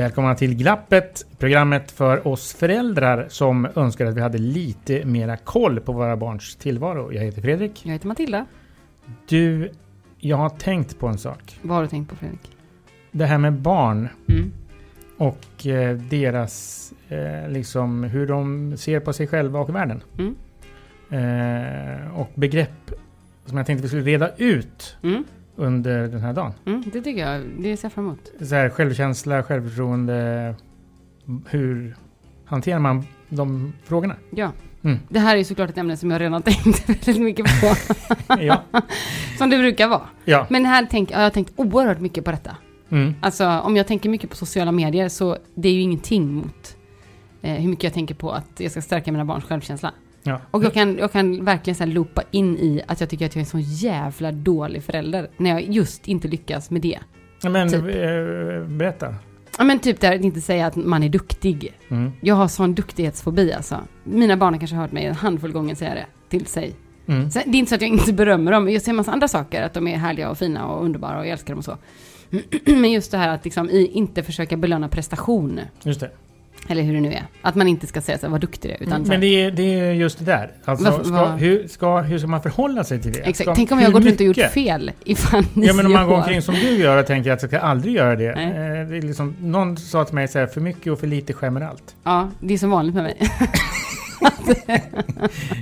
[0.00, 5.80] Välkomna till Glappet, programmet för oss föräldrar som önskar att vi hade lite mera koll
[5.80, 7.12] på våra barns tillvaro.
[7.12, 7.86] Jag heter Fredrik.
[7.86, 8.46] Jag heter Matilda.
[9.28, 9.70] Du,
[10.18, 11.58] jag har tänkt på en sak.
[11.62, 12.40] Vad har du tänkt på Fredrik?
[13.10, 14.52] Det här med barn Mm.
[15.16, 20.02] och eh, deras, eh, liksom hur de ser på sig själva och världen.
[20.18, 20.34] Mm.
[21.10, 22.90] Eh, och begrepp
[23.46, 25.24] som jag tänkte vi skulle reda ut Mm.
[25.60, 26.52] Under den här dagen.
[26.66, 26.82] Mm.
[26.92, 27.42] Det tycker jag.
[27.58, 28.32] Det ser jag fram emot.
[28.48, 30.54] Så här, självkänsla, självförtroende.
[31.48, 31.96] Hur
[32.44, 34.16] hanterar man de frågorna?
[34.30, 34.52] Ja.
[34.82, 34.98] Mm.
[35.08, 36.42] Det här är såklart ett ämne som jag redan
[36.82, 37.74] tänkt väldigt mycket på.
[38.40, 38.62] Ja.
[39.38, 40.02] som det brukar vara.
[40.24, 40.46] ja.
[40.50, 42.56] Men här tänk, jag har tänkt oerhört mycket på detta.
[42.88, 43.14] Mm.
[43.20, 46.76] Alltså om jag tänker mycket på sociala medier så det är ju ingenting mot
[47.42, 49.92] eh, hur mycket jag tänker på att jag ska stärka mina barns självkänsla.
[50.22, 50.40] Ja.
[50.50, 53.34] Och jag kan, jag kan verkligen så här loopa in i att jag tycker att
[53.36, 55.30] jag är en så jävla dålig förälder.
[55.36, 56.98] När jag just inte lyckas med det.
[57.42, 57.80] Men Typ.
[57.80, 59.14] eh, berätta.
[59.58, 61.72] Ja men typ där inte säga att man är duktig.
[61.88, 62.12] Mm.
[62.20, 63.76] Jag har sån duktighetsfobi alltså.
[64.04, 66.74] Mina barn har kanske hört mig en handfull gånger säga det till sig.
[67.06, 67.30] Mm.
[67.30, 69.28] Så det är inte så att jag inte berömmer dem, jag säger en massa andra
[69.28, 71.76] saker, att de är härliga och fina och underbara och jag älskar dem och så.
[72.64, 76.10] Men just det här att liksom inte försöka belöna prestation, Just det.
[76.70, 77.22] Eller hur det nu är.
[77.42, 79.26] Att man inte ska säga så här, vad duktig du är, utan här, Men det
[79.26, 80.50] är, det är just det där.
[80.64, 83.18] Alltså, Varför- ska, vad- hur, ska, hur ska man förhålla sig till det?
[83.18, 85.86] Exakt, Ska, tänk om jag har gått runt och gjort fel i fan Ja men
[85.86, 86.18] om man går år.
[86.18, 88.26] omkring som du gör och tänker att jag ska aldrig göra det.
[88.28, 88.34] Eh,
[88.88, 91.60] det är liksom, någon sa till mig så här, för mycket och för lite skämmer
[91.60, 91.94] allt.
[92.04, 93.16] Ja, det är som vanligt med mig.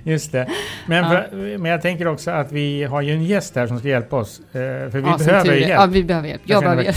[0.04, 0.48] Just det.
[0.86, 1.08] Men, Ja.
[1.30, 4.16] för, men jag tänker också att vi har ju en gäst här som ska hjälpa
[4.16, 4.40] oss.
[4.52, 4.52] Eh,
[4.90, 5.70] för vi ja, behöver hjälp.
[5.70, 6.42] Ja, vi behöver hjälp.
[6.44, 6.96] Jag Jag behöver hjälp.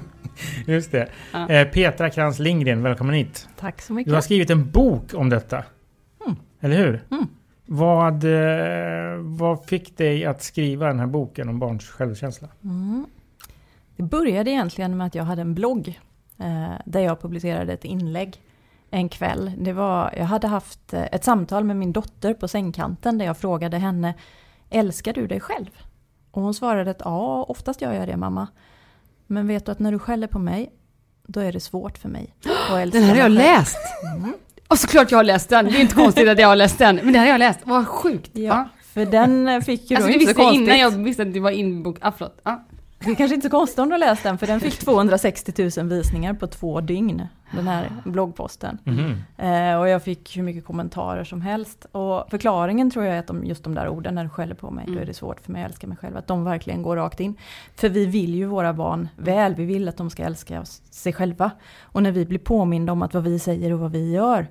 [0.66, 1.08] Just det.
[1.32, 1.48] Ja.
[1.48, 3.48] Eh, Petra Krantz Lindgren, välkommen hit.
[3.58, 4.24] Tack så Du har mycket.
[4.24, 5.64] skrivit en bok om detta.
[6.26, 6.36] Mm.
[6.60, 7.04] Eller hur?
[7.10, 7.26] Mm.
[7.66, 12.48] Vad, eh, vad fick dig att skriva den här boken om barns självkänsla?
[12.64, 13.06] Mm.
[13.96, 16.00] Det började egentligen med att jag hade en blogg
[16.38, 18.42] eh, där jag publicerade ett inlägg
[18.90, 19.52] en kväll.
[19.58, 23.78] Det var, jag hade haft ett samtal med min dotter på sängkanten där jag frågade
[23.78, 24.14] henne
[24.70, 25.70] Älskar du dig själv?
[26.30, 28.48] Och hon svarade att ja, oftast gör jag det mamma.
[29.30, 30.70] Men vet du att när du skäller på mig,
[31.26, 33.76] då är det svårt för mig att älska Den här har jag mig själv." läst!
[34.68, 35.64] Och såklart jag har läst den.
[35.64, 36.96] Det är inte konstigt att jag har läst den.
[36.96, 37.60] Men den här har jag läst.
[37.64, 38.30] Vad sjukt!
[38.32, 40.62] Ja, för den eh, fick ju Alltså då du inte så visste konstigt.
[40.66, 41.96] innan jag visste att det var inbok.
[42.00, 42.40] Ah, förlåt.
[42.42, 42.54] Ah.
[43.04, 45.70] Det är kanske inte så konstigt om du har läst den, för den fick 260
[45.78, 48.78] 000 visningar på två dygn, den här bloggposten.
[48.84, 49.14] Mhm.
[49.36, 51.86] Eh, och jag fick hur mycket kommentarer som helst.
[51.92, 54.70] Och förklaringen tror jag är att de, just de där orden, när du skäller på
[54.70, 54.96] mig, Mm.
[54.96, 56.16] då är det svårt för mig att älska mig själv.
[56.16, 57.34] Att de verkligen går rakt in.
[57.74, 61.12] För vi vill ju våra barn väl, vi vill att de ska älska oss- sig
[61.12, 61.50] själva.
[61.82, 64.46] Och när vi blir påminda om att vad vi säger och vad vi gör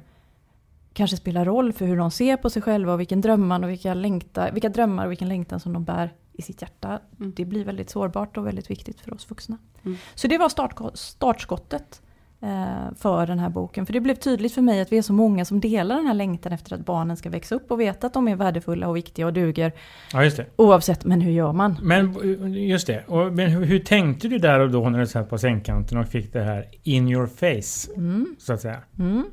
[0.93, 3.93] kanske spelar roll för hur de ser på sig själva och vilken drömmar och vilka,
[3.93, 6.99] längta, vilka drömmar och vilken längtan som de bär i sitt hjärta.
[7.19, 7.33] Mm.
[7.35, 9.57] Det blir väldigt sårbart och väldigt viktigt för oss vuxna.
[9.85, 9.97] Mm.
[10.15, 12.01] Så det var start, startskottet
[12.41, 13.85] eh, för den här boken.
[13.85, 16.13] För det blev tydligt för mig att vi är så många som delar den här
[16.13, 19.25] längtan efter att barnen ska växa upp och veta att de är värdefulla och viktiga
[19.25, 19.71] och duger.
[20.13, 20.45] Ja, just det.
[20.55, 21.77] Oavsett, men hur gör man?
[21.81, 22.13] Men
[22.53, 23.03] just det.
[23.07, 26.07] Och, men hur, hur tänkte du där och då när du satt på sängkanten och
[26.07, 28.79] fick det här in your face, Mm, så att säga?
[28.99, 29.25] mm.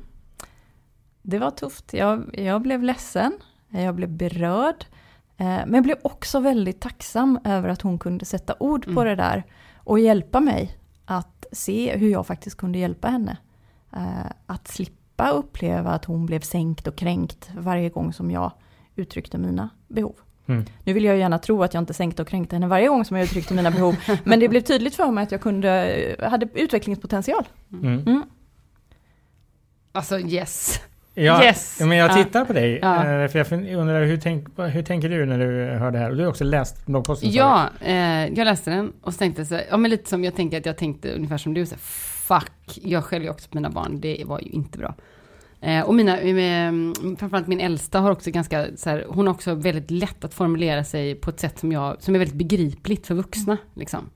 [1.21, 1.93] Det var tufft.
[1.93, 3.31] Jag, jag blev ledsen,
[3.69, 4.85] jag blev berörd.
[5.37, 9.05] Eh, men jag blev också väldigt tacksam över att hon kunde sätta ord på Mm.
[9.05, 9.43] det där
[9.77, 13.37] och hjälpa mig att se hur jag faktiskt kunde hjälpa henne.
[13.93, 18.51] Eh, att slippa uppleva att hon blev sänkt och kränkt varje gång som jag
[18.95, 20.15] uttryckte mina behov.
[20.45, 20.65] Mm.
[20.83, 23.17] Nu vill jag gärna tro att jag inte sänkte och kränkte henne varje gång som
[23.17, 23.95] jag uttryckte mina behov.
[24.23, 27.47] men det blev tydligt för mig att jag kunde, hade utvecklingspotential.
[27.73, 27.99] Mm.
[27.99, 28.23] Mm.
[29.91, 30.79] Alltså yes.
[31.19, 31.79] Ja, Yes.
[31.79, 32.23] men jag Ja.
[32.23, 32.79] tittar på dig.
[32.81, 32.95] Ja.
[33.23, 36.09] eh, För jag undrar, hur, tänk, hur tänker du när du hör det här?
[36.09, 37.31] Och du har också läst bloggposten.
[37.31, 40.57] Ja, eh, jag läste den och så tänkte så ja men lite som jag tänker
[40.57, 43.99] att jag tänkte ungefär som du, så här, fuck, jag skäller också på mina barn,
[44.01, 44.95] det var ju inte bra.
[45.61, 46.73] Eh, och mina, med,
[47.19, 50.83] framförallt min äldsta har också ganska, så här, hon har också väldigt lätt att formulera
[50.83, 53.57] sig på ett sätt som, jag, som är väldigt begripligt för vuxna.
[53.73, 54.09] Liksom.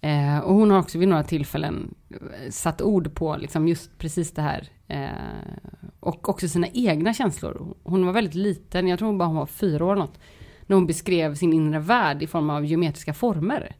[0.00, 4.32] Eh, och hon har också vid några tillfällen eh, satt ord på liksom just precis
[4.32, 4.68] det här.
[4.90, 5.08] Eh,
[6.00, 7.76] och också sina egna känslor.
[7.82, 10.18] Hon var väldigt liten, jag tror bara hon var fyra år eller något.
[10.66, 13.76] När hon beskrev sin inre värld i form av geometriska former.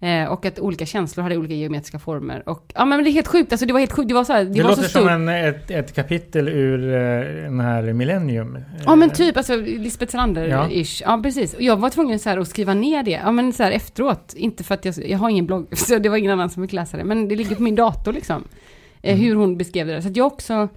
[0.00, 2.48] Eh, och att olika känslor hade olika geometriska former.
[2.48, 4.08] Och ja men det är helt sjukt, alltså det var helt sjukt.
[4.08, 6.94] Det var så här, det, Det, var låter så som en, ett, ett kapitel ur
[6.94, 8.58] eh, den här Millennium.
[8.84, 11.02] Ja men typ, alltså Lisbeth Salander-ish.
[11.06, 11.20] Ja.
[11.22, 11.54] precis.
[11.54, 13.10] Och jag var tvungen så här att skriva ner det.
[13.24, 14.34] Ja men så här efteråt.
[14.36, 16.72] Inte för att jag, jag har ingen blogg, så det var ingen annan som fick
[16.72, 17.04] läsa det.
[17.04, 18.44] Men det ligger på min dator liksom.
[19.06, 19.24] Eh, Mm.
[19.26, 20.02] hur hon beskrev det.
[20.02, 20.68] Så att jag också,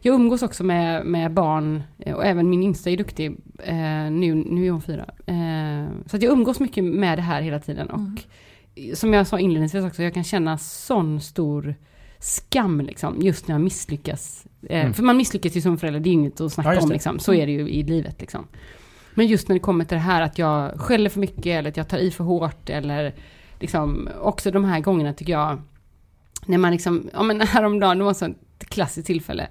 [0.00, 1.82] jag umgås också med, med barn.
[1.98, 3.36] eh, Och även min yngsta är duktig.
[3.58, 5.04] Eh, nu, nu är hon fyra.
[6.06, 7.90] Så att jag umgås mycket med det här hela tiden.
[7.90, 8.96] Och Mm.
[8.96, 11.74] som jag sa inledningsvis också, jag kan känna sån stor
[12.18, 14.46] skam liksom, just när jag misslyckas.
[14.68, 14.92] Mm.
[14.94, 17.18] För man misslyckas ju som förälder, det är inget att snacka Ja, om liksom.
[17.18, 18.46] Så är det ju i livet liksom.
[19.14, 21.76] Men just när det kommer till det här att jag skäller för mycket eller att
[21.76, 23.14] jag tar i för hårt eller
[23.60, 25.58] liksom också de här gångerna tycker jag
[26.46, 29.48] när man liksom, ja men häromdagen, det var så ett klassiskt tillfälle.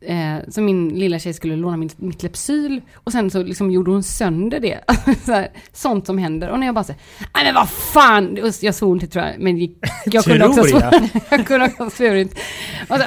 [0.00, 3.90] Eh, så min lilla tjej skulle låna mitt, mitt Lepsyl och sen så liksom gjorde
[3.90, 4.80] hon sönder det.
[5.24, 6.50] så här, sånt som händer.
[6.50, 7.02] Och när jag bara säger,
[7.34, 8.38] nej men vad fan!
[8.42, 10.90] Och Jag svor inte tror jag, men gick- jag kunde också svara.
[10.92, 11.22] jag.
[11.30, 12.38] jag kunde också ha svurit.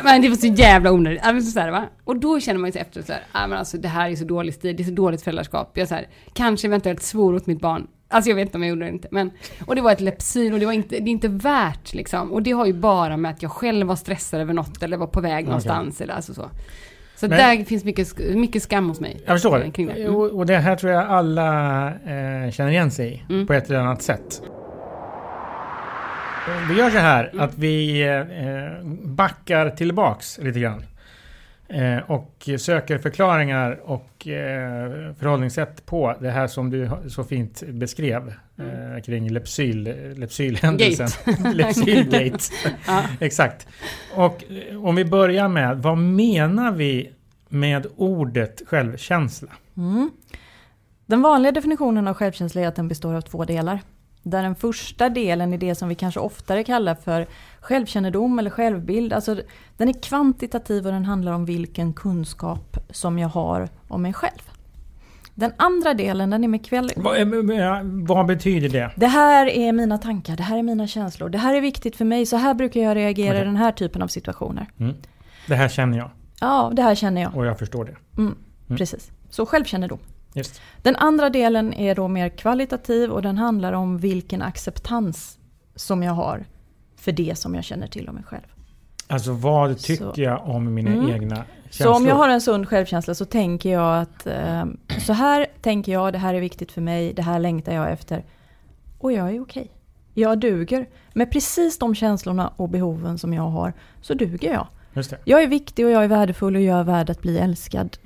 [0.03, 1.51] Men det var så jävla onödigt.
[1.53, 1.83] Så här, va?
[2.03, 4.25] Och då känner man sig efter så här, ja, men alltså det här är så
[4.25, 5.77] dålig stil, det är så dåligt föräldraskap.
[5.77, 7.87] Jag så här, kanske eventuellt svor åt mitt barn.
[8.11, 9.07] Alltså jag vet inte om jag gjorde det inte.
[9.11, 9.31] Men,
[9.65, 12.31] och det var ett Lepsyl och det var inte, det är inte värt liksom.
[12.31, 15.07] Och det har ju bara med att jag själv var stressad över något eller var
[15.07, 16.49] på väg någonstans eller alltså så.
[17.15, 19.21] Så Men- där finns mycket, mycket skam hos mig.
[19.25, 19.63] Jag förstår.
[19.65, 19.93] eh, Kring det.
[19.93, 20.15] Mm.
[20.15, 23.47] Och, och det här tror jag alla eh, känner igen sig i Mm.
[23.47, 24.41] på ett eller annat sätt.
[26.69, 27.45] Vi gör så här Mm.
[27.45, 30.83] att vi eh, backar tillbaks lite grann.
[31.73, 38.33] Eh, och söker förklaringar och eh, förhållningssätt på det här som du så fint beskrev
[38.57, 39.83] eh, kring Lepsyl,
[40.15, 41.07] Lepsylhändelsen.
[41.53, 42.39] Lepsylgate.
[42.87, 43.03] Ja.
[43.19, 43.67] Exakt.
[44.15, 44.43] Och
[44.83, 47.11] om vi börjar med, vad menar vi
[47.49, 49.49] med ordet självkänsla?
[49.77, 50.11] Mm.
[51.05, 53.79] Den vanliga definitionen av självkänsla är att den består av två delar.
[54.23, 57.27] Där den första delen är det som vi kanske oftare kallar för
[57.61, 59.13] självkännedom eller självbild.
[59.13, 59.41] Alltså,
[59.77, 64.41] den är kvantitativ och den handlar om vilken kunskap som jag har om mig själv.
[65.35, 66.91] Den andra delen den är med kväll...
[66.95, 67.27] Vad,
[68.07, 68.91] vad betyder det?
[68.95, 72.05] Det här är mina tankar, det här är mina känslor, det här är viktigt för
[72.05, 73.41] mig, så här brukar jag reagera Okej.
[73.41, 74.67] i den här typen av situationer.
[75.47, 76.09] Det här känner jag
[76.39, 77.35] Ja, det här känner jag.
[77.35, 78.21] och jag förstår det.
[78.21, 78.35] Mm,
[78.67, 79.11] Precis.
[79.29, 79.99] Så självkännedom.
[80.33, 80.61] Just.
[80.81, 85.37] Den andra delen är då mer kvalitativ och den handlar om vilken acceptans
[85.75, 86.45] som jag har
[87.01, 88.43] för det som jag känner till om mig själv.
[89.07, 90.21] Alltså vad tycker Så.
[90.21, 91.09] jag om mina Mm.
[91.09, 91.95] egna Så känslor?
[91.95, 94.65] om jag har en sund självkänsla så tänker jag att eh,
[95.05, 98.23] så här tänker jag, det här är viktigt för mig, det här längtar jag efter.
[98.99, 99.71] Och jag är okej.
[100.13, 100.89] Jag duger.
[101.13, 104.67] Med precis de känslorna och behoven som jag har så duger jag.
[105.25, 107.97] Jag är viktig och jag är värdefull och jag är värd att bli älskad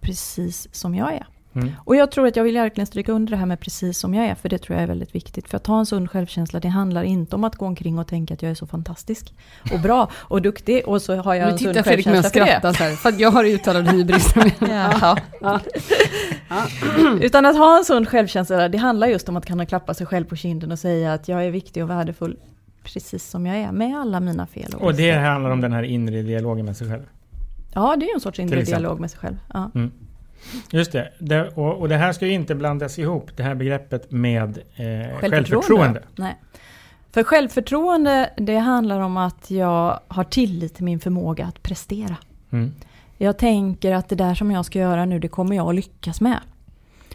[0.00, 1.26] precis som jag är.
[1.54, 1.70] Mm.
[1.84, 4.26] Och jag tror att jag vill verkligen stryka under det här med precis som jag
[4.26, 5.48] är, för det tror jag är väldigt viktigt.
[5.48, 8.34] För att ha en sund självkänsla, det handlar inte om att gå omkring och tänka
[8.34, 9.34] att jag är så fantastisk
[9.72, 12.40] och bra och duktig och så har jag Nu en sund tittar Fredrik självkänsla för
[12.40, 12.46] det.
[12.46, 14.34] skrattar så här, för att jag har uttalad hybris.
[15.40, 15.60] Ja.
[17.20, 20.24] Utan att ha en sund självkänsla, det handlar just om att kunna klappa sig själv
[20.24, 22.36] på kinden och säga att jag är viktig och värdefull
[22.82, 25.82] precis som jag är, med alla mina fel och Och det handlar om den här
[25.82, 27.02] inre dialogen med sig själv.
[27.74, 29.36] Ja, det är ju en sorts inre dialog med sig själv.
[29.54, 29.70] Ja.
[30.70, 31.12] Just det.
[31.18, 34.84] det och, och det här ska ju inte blandas ihop, det här begreppet med eh,
[35.18, 35.20] självförtroende.
[35.20, 36.02] Självförtroende.
[36.16, 36.36] Nej.
[37.12, 42.16] För självförtroende, det handlar om att jag har tillit till min förmåga att prestera.
[42.50, 42.72] Mm.
[43.16, 46.20] Jag tänker att det där som jag ska göra nu, det kommer jag att lyckas
[46.20, 46.40] med.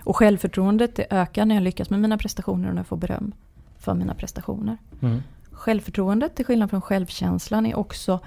[0.03, 3.33] Och självförtroendet det ökar när jag lyckas med mina prestationer och när jag får beröm
[3.79, 4.77] för mina prestationer.
[5.01, 5.23] Mm.
[5.51, 8.19] Självförtroendet, till skillnad från självkänslan, är också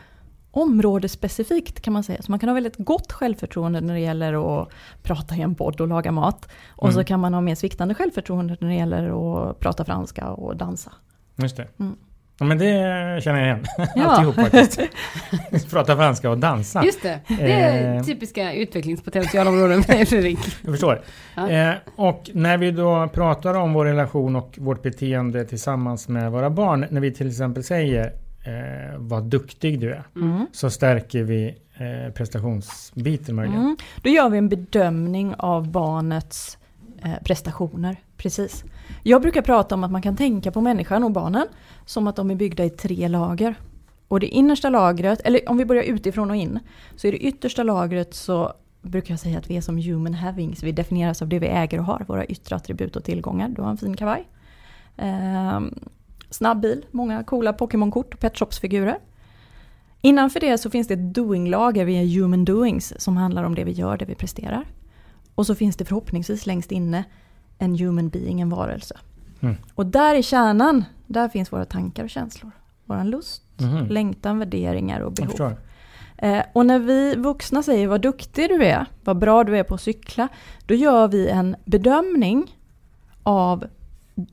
[0.50, 2.22] områdesspecifikt kan man säga.
[2.22, 4.68] Så man kan ha väldigt gott självförtroende när det gäller att
[5.02, 6.48] prata i en podd och laga mat.
[6.68, 6.94] Och Mm.
[6.94, 9.04] så kan man ha mer sviktande självförtroende när det gäller
[9.50, 10.92] att prata franska och dansa.
[11.36, 11.66] Just det.
[11.80, 11.96] Mm.
[12.40, 12.64] Ja, men det
[13.24, 13.64] känner jag igen.
[13.96, 14.04] Ja.
[14.04, 14.80] Alltihop faktiskt.
[15.70, 16.84] Prata franska och dansa.
[16.84, 18.02] Just det, det är Eh.
[18.02, 20.38] typiska utvecklingspotentialområden för dig Fredrik.
[20.62, 21.00] Jag förstår.
[21.34, 21.50] Ja.
[21.50, 26.50] Eh, och när vi då pratar om vår relation och vårt beteende tillsammans med våra
[26.50, 26.86] barn.
[26.90, 28.12] När vi till exempel säger
[28.48, 30.04] eh, vad duktig du är.
[30.16, 30.46] Mm.
[30.52, 33.60] Så stärker vi eh, prestationsbiten möjligen.
[33.60, 33.76] Mm.
[34.02, 36.58] Då gör vi en bedömning av barnets
[37.02, 37.96] eh, prestationer.
[38.16, 38.64] Precis.
[39.02, 41.46] Jag brukar prata om att man kan tänka på människan och barnen
[41.86, 43.54] som att de är byggda i tre lager.
[44.08, 46.58] Och det innersta lagret, eller om vi börjar utifrån och in,
[46.96, 48.52] så i det yttersta lagret så
[48.82, 50.62] brukar jag säga att vi är som human havings.
[50.62, 53.48] Vi definieras av det vi äger och har, våra yttre attribut och tillgångar.
[53.48, 54.28] Du har en fin kavaj.
[54.96, 55.74] Ehm,
[56.30, 58.98] snabb bil, många coola Pokémon-kort och Pet Shops-figurer.
[60.00, 63.64] Innanför det så finns det ett doing-lager, vi är human doings, som handlar om det
[63.64, 64.64] vi gör, det vi presterar.
[65.34, 67.04] Och så finns det förhoppningsvis längst inne
[67.58, 68.96] en human being, en varelse.
[69.40, 69.56] Mm.
[69.74, 72.50] Och där i kärnan, där finns våra tankar och känslor.
[72.84, 73.86] Våran lust, Mhm.
[73.86, 75.30] längtan, värderingar och behov.
[76.16, 79.74] Eh, och när vi vuxna säger vad duktig du är, vad bra du är på
[79.74, 80.28] att cykla,
[80.66, 82.56] då gör vi en bedömning
[83.22, 83.64] av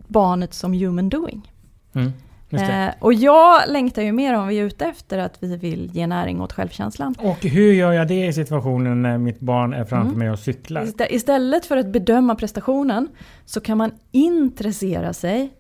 [0.07, 1.51] barnet som human doing.
[1.95, 2.11] Mm.
[2.51, 6.07] Eh, och jag längtar ju mer om vi är ute efter att vi vill ge
[6.07, 7.15] näring åt självkänslan.
[7.19, 10.19] Och hur gör jag det i situationen när mitt barn är framför Mm.
[10.19, 10.83] mig och cyklar?
[10.85, 13.07] Istä- Istället för att bedöma prestationen
[13.45, 15.53] så kan man intressera sig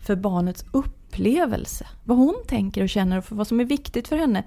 [0.00, 1.86] för barnets upplevelse.
[2.04, 4.44] Vad hon tänker och känner och för vad som är viktigt för henne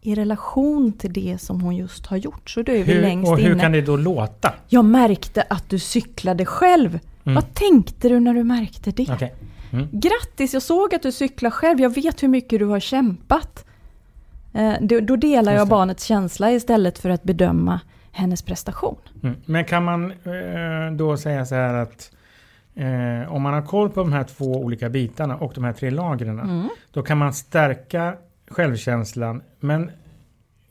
[0.00, 2.50] i relation till det som hon just har gjort.
[2.50, 3.60] Så då är vi Hur, längst och hur inne.
[3.62, 4.54] kan det då låta?
[4.68, 6.98] Jag märkte att du cyklade själv.
[7.24, 7.34] Mm.
[7.34, 9.08] Vad tänkte du när du märkte det?
[9.12, 9.34] Okej.
[9.72, 9.88] Mm.
[9.92, 11.80] Grattis, jag såg att du cyklar själv.
[11.80, 13.64] Jag vet hur mycket du har kämpat.
[14.52, 17.80] Eh, då, då delar jag barnets känsla istället för att bedöma
[18.12, 18.98] hennes prestation.
[19.22, 19.36] Mm.
[19.44, 22.10] Men kan man eh, då säga så här att
[22.74, 25.90] eh, om man har koll på de här två olika bitarna och de här tre
[25.90, 26.40] lagren.
[26.40, 26.68] Mm.
[26.90, 28.16] Då kan man stärka
[28.48, 29.42] självkänslan.
[29.60, 29.90] Men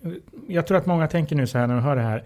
[0.01, 0.11] eh,
[0.47, 2.23] jag tror att många tänker nu så här när de hör det här.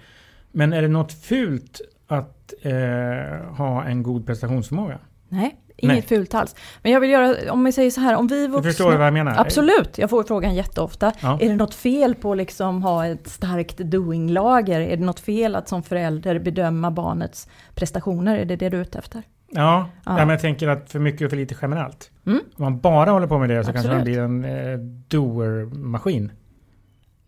[0.52, 5.00] Men är det något fult att eh, ha en god prestationsförmåga?
[5.30, 6.02] Nej, inget Nej.
[6.18, 6.56] fult alls.
[6.84, 8.70] Men jag vill göra, om vi säger så här, om vi Du vuxna...
[8.70, 9.36] förstår vad jag menar?
[9.38, 11.12] Absolut, jag får frågan jätteofta.
[11.22, 11.38] Ja.
[11.42, 14.80] Är det något fel på att liksom ha ett starkt doing-lager?
[14.80, 18.38] Är det något fel att som förälder bedöma barnets prestationer?
[18.38, 19.24] Är det det du är ute efter?
[19.54, 20.16] Ja, Ja.
[20.16, 22.12] men jag tänker att för mycket och för lite generellt.
[22.26, 22.40] Mm.
[22.56, 24.16] Om man bara håller på med det så kanske man Absolut.
[24.16, 26.32] blir en eh, doer-maskin.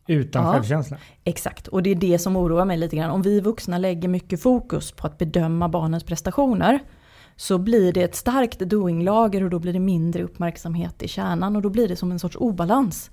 [0.07, 0.51] Utan Ja.
[0.53, 0.97] självkänsla.
[1.23, 3.09] Exakt, och det är det som oroar mig lite grann.
[3.11, 6.79] Om vi vuxna lägger mycket fokus på att bedöma barnens prestationer
[7.35, 11.61] så blir det ett starkt doing-lager och då blir det mindre uppmärksamhet i kärnan och
[11.61, 13.11] då blir det som en sorts obalans.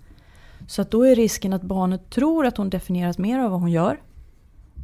[0.68, 3.70] Så att då är risken att barnet tror att hon definieras mer av vad hon
[3.70, 4.00] gör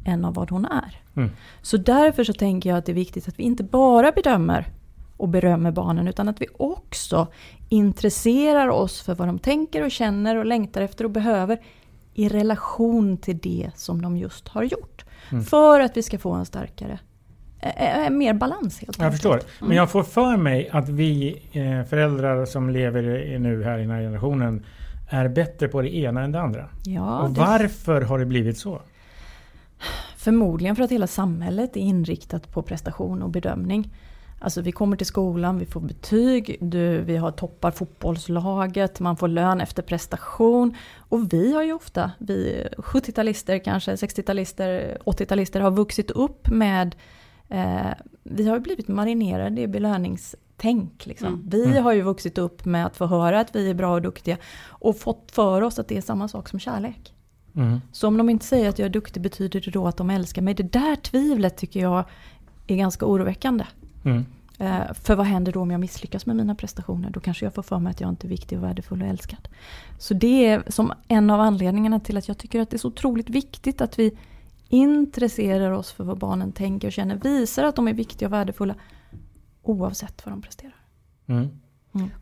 [0.04, 1.00] än av vad hon är.
[1.16, 1.30] Mm.
[1.62, 4.72] Så därför så tänker jag att det är viktigt att vi inte bara bedömer
[5.16, 7.26] och berömmer barnen utan att vi också
[7.68, 11.60] intresserar oss för vad de tänker och känner och längtar efter och behöver
[12.14, 15.04] i relation till det som de just har gjort.
[15.30, 15.44] Mm.
[15.44, 16.98] För att vi ska få en starkare,
[18.10, 19.22] mer balans helt Jag enkelt.
[19.22, 19.34] förstår.
[19.34, 19.68] Mm.
[19.68, 23.02] Men jag får för mig att vi eh, föräldrar som lever
[23.38, 24.64] nu här i den här generationen
[25.08, 26.68] är bättre på det ena än det andra.
[26.84, 28.80] Ja, och det, varför har det blivit så?
[30.26, 33.94] förmodligen för att hela samhället är inriktat på prestation och bedömning.
[34.40, 39.28] Alltså vi kommer till skolan, vi får betyg, du, vi har toppar fotbollslaget, man får
[39.28, 40.74] lön efter prestation.
[41.08, 46.96] Och vi har ju ofta, vi 70-talister kanske, 60-talister, 80-talister har vuxit upp med,
[47.48, 47.90] eh,
[48.22, 51.06] vi har ju blivit marinerade i belöningstänk.
[51.06, 51.28] Liksom.
[51.28, 51.48] Mm.
[51.48, 51.84] Vi Mm.
[51.84, 54.36] har ju vuxit upp med att få höra att vi är bra och duktiga
[54.68, 57.14] och fått för oss att det är samma sak som kärlek.
[57.56, 57.80] Mm.
[57.92, 60.42] Så om de inte säger att jag är duktig betyder det då att de älskar
[60.42, 60.54] mig?
[60.54, 62.04] Det där tvivlet tycker jag
[62.66, 63.64] är ganska oroväckande.
[64.04, 64.24] Mm.
[64.58, 67.10] Eh, för vad händer då om jag misslyckas med mina prestationer?
[67.10, 69.48] Då kanske jag får för mig att jag inte är viktig och värdefull och älskad.
[69.98, 72.88] Så det är som en av anledningarna till att jag tycker att det är så
[72.88, 74.16] otroligt viktigt att vi
[74.68, 77.16] intresserar oss för vad barnen tänker och känner.
[77.16, 78.74] Visar att de är viktiga och värdefulla
[79.62, 80.74] oavsett vad de presterar.
[81.26, 81.48] Mm.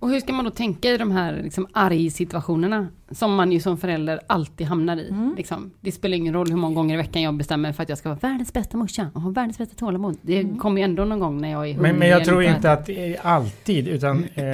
[0.00, 2.88] Och hur ska man då tänka i de här liksom, arg-situationerna?
[3.10, 5.08] Som man ju som förälder alltid hamnar i.
[5.08, 5.34] Mm.
[5.36, 5.70] Liksom.
[5.80, 8.08] Det spelar ingen roll hur många gånger i veckan jag bestämmer för att jag ska
[8.08, 10.16] vara världens bästa morsa och ha världens bästa tålamod.
[10.22, 10.58] Det Mm.
[10.58, 13.14] kommer ju ändå någon gång när jag är Men, men jag tror inte att det
[13.16, 14.46] är alltid, utan eh,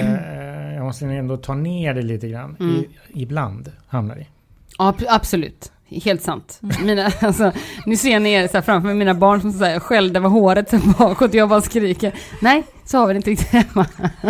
[0.75, 2.55] jag måste ändå ta ner det lite grann.
[2.59, 2.75] Mm.
[2.75, 4.25] I, ibland hamnar det.
[4.77, 5.71] Ja, ab- absolut.
[5.91, 6.59] Helt sant.
[6.83, 7.51] Mina, alltså,
[7.85, 10.71] nu ser ni er så framför mig, mina barn som så här skällde över håret
[10.97, 12.13] bakåt och jag bara skriker.
[12.41, 13.85] Nej, så har vi det inte riktigt hemma.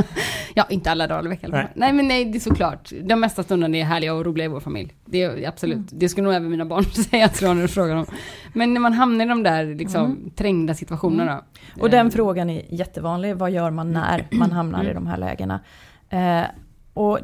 [0.54, 1.52] ja, inte alla dagar i veckan.
[1.52, 1.68] Nej.
[1.76, 1.94] Nej.
[1.94, 2.92] men nej, det är såklart.
[3.02, 4.94] De mesta stunderna är härliga och roliga i vår familj.
[5.06, 5.76] Det är absolut.
[5.76, 5.88] Mm.
[5.92, 8.06] Det skulle nog även mina barn säga, tror jag, när du frågar dem.
[8.54, 11.44] Men när man hamnar i de där liksom, trängda situationerna.
[11.80, 13.36] Och den eh, frågan är jättevanlig.
[13.36, 15.60] Vad gör man när man hamnar i de här lägena?
[16.10, 16.44] Eh,
[16.94, 17.20] och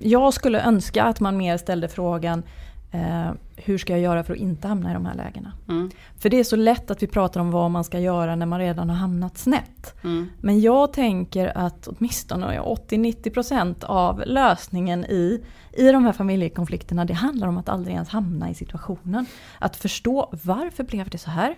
[0.00, 2.42] jag skulle önska att man mer ställde frågan
[2.90, 5.52] eh, hur ska jag göra för att inte hamna i de här lägena?
[5.68, 5.90] Mm.
[6.18, 8.58] För det är så lätt att vi pratar om vad man ska göra när man
[8.58, 10.04] redan har hamnat snett.
[10.04, 10.28] Mm.
[10.40, 17.48] Men jag tänker att åtminstone 80-90% av lösningen i, i de här familjekonflikterna det handlar
[17.48, 19.26] om att aldrig ens hamna i situationen.
[19.58, 21.54] Att förstå varför blev det så här?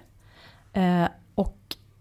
[0.72, 1.08] Eh,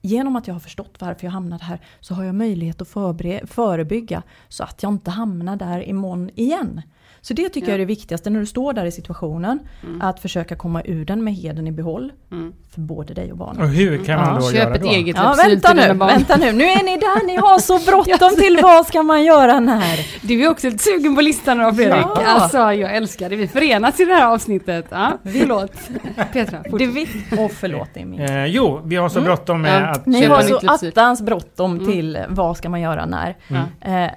[0.01, 3.45] genom att jag har förstått varför jag hamnade här så har jag möjlighet att förbre-
[3.47, 6.81] förebygga så att jag inte hamnar där imorgon igen.
[7.21, 7.71] Så det tycker Ja.
[7.71, 9.59] jag är det viktigaste när du står där i situationen.
[10.01, 12.11] Att försöka komma ur den med heden i behåll.
[12.31, 12.53] Mm.
[12.69, 13.61] För både dig och barnen.
[13.61, 14.89] Och hur kan man Ja, då Köp göra ett då?
[14.89, 16.51] eget Ja, vänta nu, vänta nu.
[16.51, 20.27] Nu är ni där, ni har så bråttom till vad ska man göra när?
[20.27, 22.05] Du är också lite sugen på listan då Fredrik.
[22.05, 22.23] Ja.
[22.25, 23.35] Alltså jag älskar det.
[23.35, 24.85] Vi förenas i det här avsnittet.
[24.89, 25.71] Ja, förlåt.
[26.33, 27.57] Petra, Det fortsätt.
[27.59, 28.19] förlåt, det är min.
[28.21, 29.88] Eh, jo, vi har så bråttom med.
[29.89, 30.05] Att...
[30.05, 31.85] Ni har så attans bråttom Mm.
[31.85, 33.37] till vad ska man göra när.
[33.47, 34.05] Mm.
[34.05, 34.11] Eh,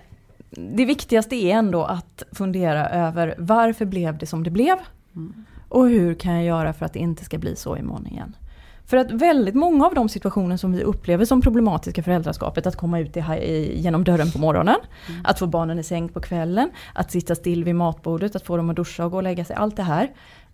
[0.50, 4.76] det viktigaste är ändå att fundera över varför blev det som det blev?
[5.16, 5.44] Mm.
[5.68, 8.36] Och hur kan jag göra för att det inte ska bli så imorgon igen?
[8.86, 13.00] För att väldigt många av de situationer som vi upplever som problematiska föräldraskapet, att komma
[13.00, 14.76] ut i, i, genom dörren på morgonen,
[15.08, 15.20] Mm.
[15.24, 18.70] att få barnen i säng på kvällen, att sitta still vid matbordet, att få dem
[18.70, 20.10] att duscha och gå och lägga sig, allt det här.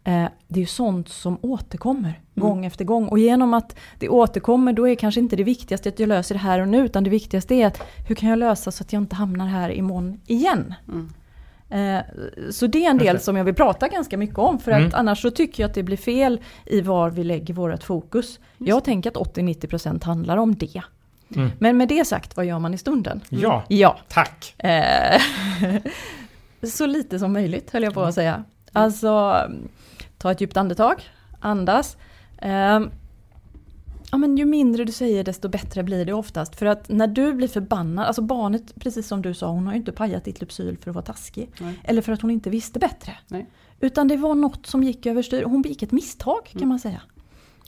[0.09, 3.09] Eh, det är ju sånt som återkommer gång efter gång.
[3.09, 6.39] Och genom att det återkommer då är kanske inte det viktigaste att jag löser det
[6.39, 9.03] här och nu, utan det viktigaste är att hur kan jag lösa så att jag
[9.03, 10.75] inte hamnar här imorgon igen?
[10.89, 11.09] Mm.
[11.71, 12.05] Eh,
[12.51, 14.87] Så det är en del som jag vill prata ganska mycket om för Mm.
[14.89, 18.39] att annars så tycker jag att det blir fel i var vi lägger vårt fokus.
[18.59, 20.83] Jag tänker att 80-90% handlar om det.
[21.37, 21.51] Mm.
[21.59, 23.21] Men med det sagt, vad gör man i stunden?
[23.29, 24.55] Ja, Ja, tack.
[24.59, 25.21] eh,
[26.69, 28.45] så lite som möjligt höll jag på att säga.
[28.73, 29.37] Alltså,
[30.19, 31.03] ta ett djupt andetag,
[31.41, 31.97] andas.
[32.39, 32.81] Eh,
[34.11, 36.57] Ja men ju mindre du säger desto bättre blir det oftast.
[36.57, 39.79] För att när du blir förbannad, alltså barnet precis som du sa, hon har ju
[39.79, 41.51] inte pajat ditt Lypsyl för att vara taskig.
[41.61, 41.81] Nej.
[41.85, 43.13] Eller för att hon inte visste bättre.
[43.29, 43.47] Nej.
[43.81, 45.43] Utan det var något som gick överstyr.
[45.43, 46.69] Hon begick ett misstag kan Mm.
[46.69, 47.01] man säga.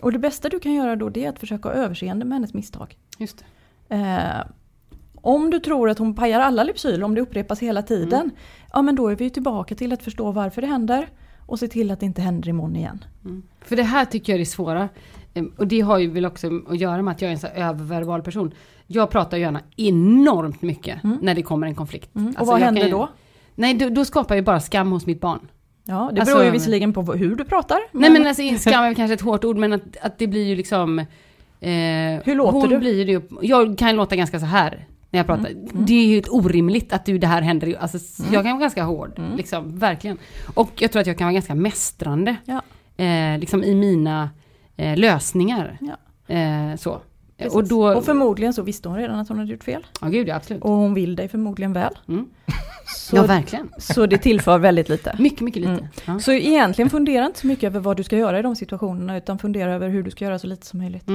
[0.03, 2.55] Och det bästa du kan göra då det är att försöka ha överseende med hennes
[2.55, 2.97] misstag.
[3.19, 3.45] Just.
[3.89, 4.41] Eh,
[5.15, 8.21] om du tror att hon pajar alla Lypsyl, om det upprepas hela tiden.
[8.21, 8.31] Mm.
[8.73, 11.09] Ja men då är vi ju tillbaka till att förstå varför det händer.
[11.51, 13.05] Och se till att det inte händer imorgon igen.
[13.25, 13.43] Mm.
[13.61, 14.89] För det här tycker jag är det svåra.
[15.35, 17.47] Ehm, Och det har ju väl också att göra med att jag är en så
[17.47, 18.53] öververbal person.
[18.87, 21.19] Jag pratar gärna enormt mycket Mm.
[21.23, 22.15] när det kommer en konflikt.
[22.17, 22.29] Mm.
[22.29, 23.09] Och Alltså, vad jag händer ju- då?
[23.55, 25.41] Nej, då, då skapar jag bara skam hos mitt barn.
[25.85, 27.79] Ja, det Alltså- beror ju visserligen på hur du pratar.
[27.93, 30.57] Nej men alltså skam är kanske ett hårt ord men att, att det blir ju
[30.57, 30.99] liksom...
[30.99, 31.07] Eh,
[32.25, 32.79] Hur låter hon du?
[32.79, 35.51] Blir ju, jag kan låta ganska så här när jag pratar.
[35.73, 37.77] Det är ju orimligt att du, det här händer.
[37.81, 39.37] Alltså, Jag kan vara ganska hård, Mm.
[39.37, 40.19] liksom, verkligen.
[40.55, 42.37] Och jag tror att jag kan vara ganska mästrande.
[42.45, 42.63] Ja.
[43.05, 44.31] Eh, liksom i mina
[44.77, 45.79] eh, lösningar.
[45.81, 46.35] Ja.
[46.35, 47.01] Eh, så.
[47.37, 47.55] Precis.
[47.55, 47.89] Och då...
[47.95, 49.87] och förmodligen så visste hon redan att hon hade gjort fel.
[50.01, 50.63] Ja gud ja, absolut.
[50.63, 51.99] Och hon vill dig förmodligen väl.
[52.09, 52.27] Mm.
[52.97, 53.69] Så, Ja verkligen.
[53.79, 55.17] så det tillför väldigt lite.
[55.19, 55.73] Mycket, mycket lite.
[55.73, 55.87] Mm.
[56.07, 56.19] Ja.
[56.19, 59.39] Så egentligen fundera inte så mycket över vad du ska göra i de situationerna utan
[59.39, 61.09] fundera över hur du ska göra så lite som möjligt.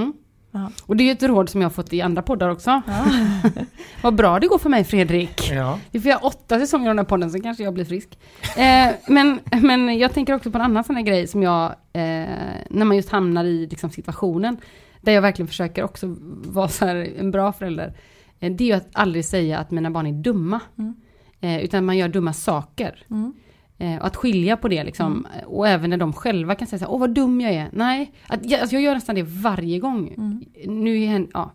[0.56, 0.72] Ja.
[0.86, 2.82] Och det är ju ett råd som jag har fått i andra poddar också.
[2.88, 3.06] Ja.
[4.02, 5.52] Vad bra det går för mig Fredrik.
[5.52, 5.80] Ja.
[5.92, 8.20] Vi får göra åtta säsonger av den här podden så kanske jag blir frisk.
[8.58, 12.28] Eh, men, men jag tänker också på en annan sån här grej som jag, eh,
[12.70, 14.58] när man just hamnar i liksom, situationen,
[15.02, 16.16] där jag verkligen försöker också
[16.46, 17.94] vara så här en bra förälder.
[18.40, 20.60] Eh, det är ju att aldrig säga att mina barn är dumma.
[20.78, 20.96] Mm.
[21.42, 23.06] Eh, utan man gör dumma saker.
[23.10, 23.34] Mm.
[23.78, 25.28] Eh, och att skilja på det liksom.
[25.46, 27.70] Och även när de själva kan säga så här, åh vad dum jag är.
[27.72, 30.14] Nej, att, jag, alltså, jag gör nästan det varje gång.
[30.18, 30.46] Mm.
[30.84, 31.52] Nu är ja.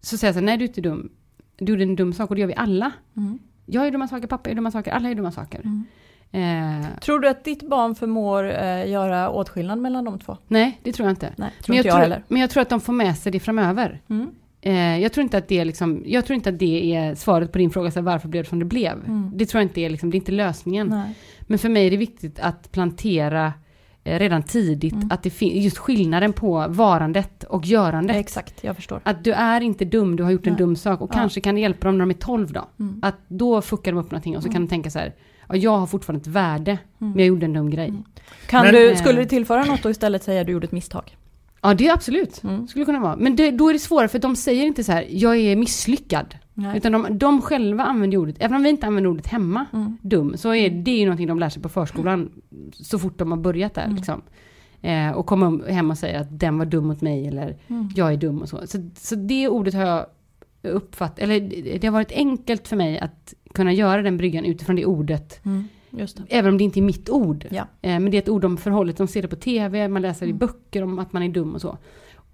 [0.00, 1.10] Så säger jag så här, nej du är inte dum.
[1.56, 2.92] Du gjorde en dum sak och det gör vi alla.
[3.16, 3.38] Mm.
[3.66, 5.60] Jag gör dumma saker, pappa gör dumma saker, alla gör dumma saker.
[5.60, 5.84] Mm.
[6.32, 10.36] Eh, Tror du att ditt barn förmår eh, göra åtskillnad mellan de två?
[10.48, 11.32] nej, det tror jag inte.
[11.36, 13.32] Nej, tror Men jag, inte jag tror, men jag tror att de får med sig
[13.32, 14.00] det framöver.
[14.62, 14.76] Mm.
[14.96, 17.52] Eh, jag, tror inte att det är liksom, jag tror inte att det är svaret
[17.52, 18.92] på din fråga, så här, varför blev det som det blev.
[19.06, 19.30] Mm.
[19.34, 20.86] Det tror jag inte är, liksom, det är inte lösningen.
[20.88, 21.14] Nej.
[21.40, 23.52] Men för mig är det viktigt att plantera
[24.04, 25.08] eh, redan tidigt Mm.
[25.10, 28.16] att det finns just skillnaden på varandet och görandet.
[28.16, 29.00] Exakt, jag förstår.
[29.04, 30.58] Att du är inte dum, du har gjort en Nej.
[30.58, 31.14] dum sak och Ja.
[31.14, 32.68] kanske kan det hjälpa dem när de är 12 då.
[32.80, 33.00] Mm.
[33.02, 34.54] Att då fuckar de upp någonting och så Mm.
[34.54, 35.14] kan de tänka så här,
[35.48, 36.78] ja, jag har fortfarande ett värde, Mm.
[37.12, 37.88] men jag gjorde en dum grej.
[37.88, 38.02] Mm.
[38.46, 41.16] Kan Men- du, skulle du tillföra något och istället säga att du gjorde ett misstag?
[41.62, 42.42] Ja, det är absolut.
[42.44, 42.68] Mm.
[42.68, 43.16] Skulle kunna vara.
[43.16, 46.34] Men det, då är det svårare för de säger inte så här, jag är misslyckad.
[46.54, 46.76] Nej.
[46.76, 49.96] Utan de, de själva använder ordet, även om vi inte använder ordet hemma, Mm.
[50.02, 52.30] dum, så är det ju någonting de lär sig på förskolan
[52.72, 53.84] så fort de har börjat där.
[53.84, 53.96] Mm.
[53.96, 54.22] Liksom.
[54.82, 57.88] Eh, och kommer hem och säger att den var dum mot mig eller Mm.
[57.96, 58.66] jag är dum och så.
[58.66, 60.06] Så, så det ordet har jag
[60.62, 61.40] uppfattat, eller
[61.78, 65.44] det har varit enkelt för mig att kunna göra den bryggan utifrån det ordet.
[65.44, 65.68] Mm.
[65.90, 66.22] Just det.
[66.28, 67.46] Även om det inte är mitt ord.
[67.50, 67.62] Ja.
[67.82, 70.26] Eh, men det är ett ord de förhållit, de ser det på tv, man läser
[70.26, 70.38] i Mm.
[70.38, 71.78] böcker om att man är dum och så.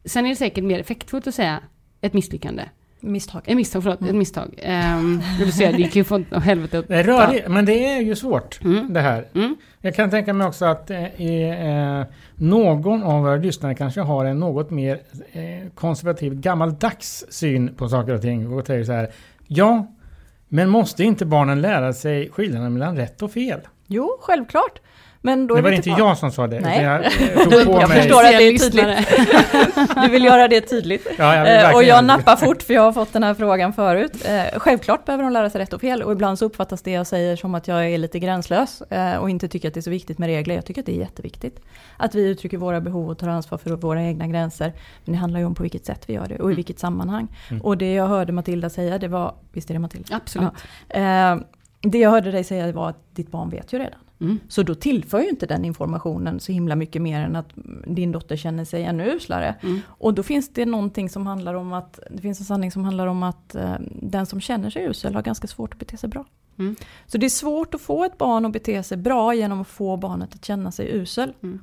[0.04, 1.60] Sen är det säkert mer effektfullt att säga
[2.00, 2.62] ett misslyckande.
[3.00, 3.42] Misstag.
[3.46, 4.00] Ett misstag, förlåt.
[4.00, 4.10] Mm.
[4.10, 4.60] Ett misstag.
[4.98, 6.88] Um, du ser, det gick ju från helvete åt...
[6.88, 8.92] Det är rörigt, men det är ju svårt Mm.
[8.92, 9.28] det här.
[9.34, 9.56] Mm.
[9.80, 14.38] Jag kan tänka mig också att eh, eh, någon av våra lyssnare kanske har en
[14.40, 15.00] något mer
[15.32, 18.52] eh, konservativ, gammaldags syn på saker och ting.
[18.52, 19.08] Och säger så här.
[19.46, 19.86] Ja,
[20.54, 23.60] men måste inte barnen lära sig skillnaden mellan rätt och fel?
[23.86, 24.80] Jo, självklart.
[25.26, 26.60] Men då Det var inte tillbaka- jag som sa det.
[26.60, 26.82] Nej.
[26.82, 29.08] Jag, Jag förstår att det är tydligt.
[30.04, 31.06] Du vill göra det tydligt.
[31.18, 34.26] Ja, jag Eh, och jag nappar fort för jag har fått den här frågan förut.
[34.28, 37.06] Eh, självklart behöver de lära sig rätt och fel och ibland så uppfattas det jag
[37.06, 39.90] säger som att jag är lite gränslös eh, och inte tycker att det är så
[39.90, 40.54] viktigt med regler.
[40.54, 41.60] Jag tycker att det är jätteviktigt.
[41.96, 44.72] Att vi uttrycker våra behov och tar ansvar för våra egna gränser.
[45.04, 47.28] Men det handlar ju om på vilket sätt vi gör det och i vilket sammanhang.
[47.50, 47.62] Mm.
[47.62, 50.16] Och det jag hörde Matilda säga det var, visst är det Matilda?
[50.16, 50.50] Absolut.
[50.88, 51.36] Eh,
[51.80, 53.98] det jag hörde dig säga var att ditt barn vet ju redan.
[54.20, 54.40] Mm.
[54.48, 57.48] Så då tillför ju inte den informationen så himla mycket mer än att
[57.86, 59.54] din dotter känner sig ännu uslare.
[59.62, 59.80] Mm.
[59.88, 63.06] Och då finns det någonting som handlar om att, det finns en sanning som handlar
[63.06, 66.24] om att eh, den som känner sig usel har ganska svårt att bete sig bra.
[66.58, 66.76] Mm.
[67.06, 69.96] Så det är svårt att få ett barn att bete sig bra genom att få
[69.96, 71.32] barnet att känna sig usel.
[71.42, 71.60] Mm.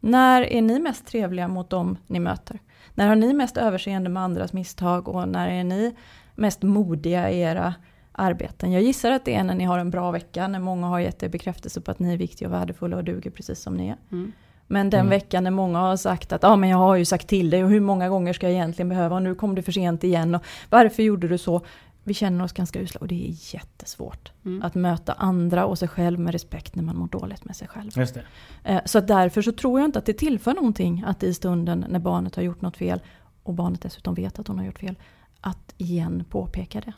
[0.00, 2.58] När är ni mest trevliga mot dem ni möter?
[2.94, 5.96] När har ni mest överseende med andras misstag och när är ni
[6.34, 7.74] mest modiga i era
[8.14, 8.72] arbeten?
[8.72, 11.22] Jag gissar att det är när ni har en bra vecka, när många har gett
[11.22, 13.96] er bekräftelse på att ni är viktiga och värdefulla och duger precis som ni är.
[14.12, 14.32] Mm.
[14.66, 15.10] Men den Mm.
[15.10, 17.70] veckan när många har sagt att ah, men jag har ju sagt till dig och
[17.70, 20.42] hur många gånger ska jag egentligen behöva och nu kom du för sent igen och
[20.70, 21.60] varför gjorde du så?
[22.06, 24.62] Vi känner oss ganska usla och det är jättesvårt Mm.
[24.62, 27.90] att möta andra och sig själv med respekt när man mår dåligt med sig själv.
[27.96, 28.22] Just det.
[28.64, 31.98] Eh, Så därför så tror jag inte att det tillför någonting att i stunden när
[31.98, 33.00] barnet har gjort något fel
[33.42, 34.96] och barnet dessutom vet att hon har gjort fel,
[35.40, 36.92] att igen påpeka det.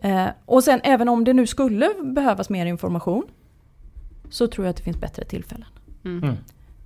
[0.00, 3.24] Eh, Och sen även om det nu skulle behövas mer information
[4.30, 5.66] så tror jag att det finns bättre tillfällen.
[6.04, 6.22] Mm.
[6.22, 6.36] Mm.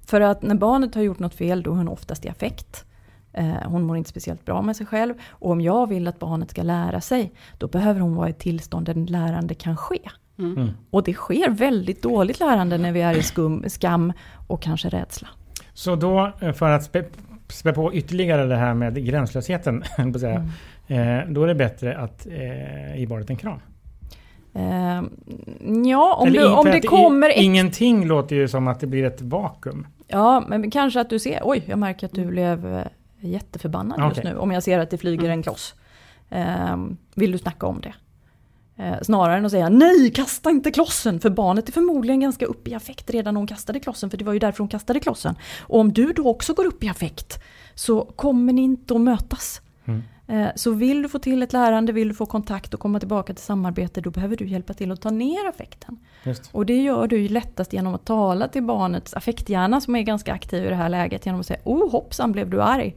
[0.06, 2.84] För att när barnet har gjort något fel då är hon oftast i affekt.
[3.32, 5.14] Eh, Hon mår inte speciellt bra med sig själv.
[5.30, 8.38] Och om jag vill att barnet ska lära sig då behöver hon vara i ett
[8.38, 9.98] tillstånd där lärande kan ske.
[10.38, 10.56] Mm.
[10.56, 10.68] Mm.
[10.90, 14.12] Och det sker väldigt dåligt lärande när vi är i skum, skam
[14.46, 15.28] och kanske rädsla.
[15.74, 16.84] Så då, eh, för att
[17.48, 20.48] spä, på ytterligare det här med gränslösheten, på säga,
[20.86, 23.60] eh, då är det bättre att eh, ge barnet en kram.
[24.54, 25.02] Eh,
[25.86, 27.30] ja, om, Eller du, om det att i- kommer...
[27.30, 29.86] Ett, Ingenting låter ju som att det blir ett vakuum.
[30.08, 31.40] ja, men kanske att du ser...
[31.44, 32.82] Oj, jag märker att du blev eh,
[33.20, 34.32] jätteförbannad just Okej.
[34.32, 34.38] nu.
[34.38, 35.30] Om jag ser att det flyger Mm.
[35.38, 35.74] en kloss.
[36.30, 36.76] Eh,
[37.14, 37.94] vill du snacka om det?
[38.78, 41.20] Eh, snarare än att säga nej, kasta inte klossen.
[41.20, 44.10] För barnet är förmodligen ganska upp i affekt redan när hon kastade klossen.
[44.10, 45.34] För det var ju därför hon kastade klossen.
[45.60, 47.42] Och om du då också går upp i affekt
[47.74, 49.60] så kommer ni inte att mötas.
[49.84, 50.02] Mm.
[50.28, 53.34] Eh, Så vill du få till ett lärande, vill du få kontakt och komma tillbaka
[53.34, 55.98] till samarbete, då behöver du hjälpa till att ta ner affekten.
[56.24, 56.48] Just.
[56.52, 60.32] Och det gör du ju lättast genom att tala till barnets affekthjärna som är ganska
[60.32, 62.94] aktiv i det här läget genom att säga oh hoppsan blev du arg.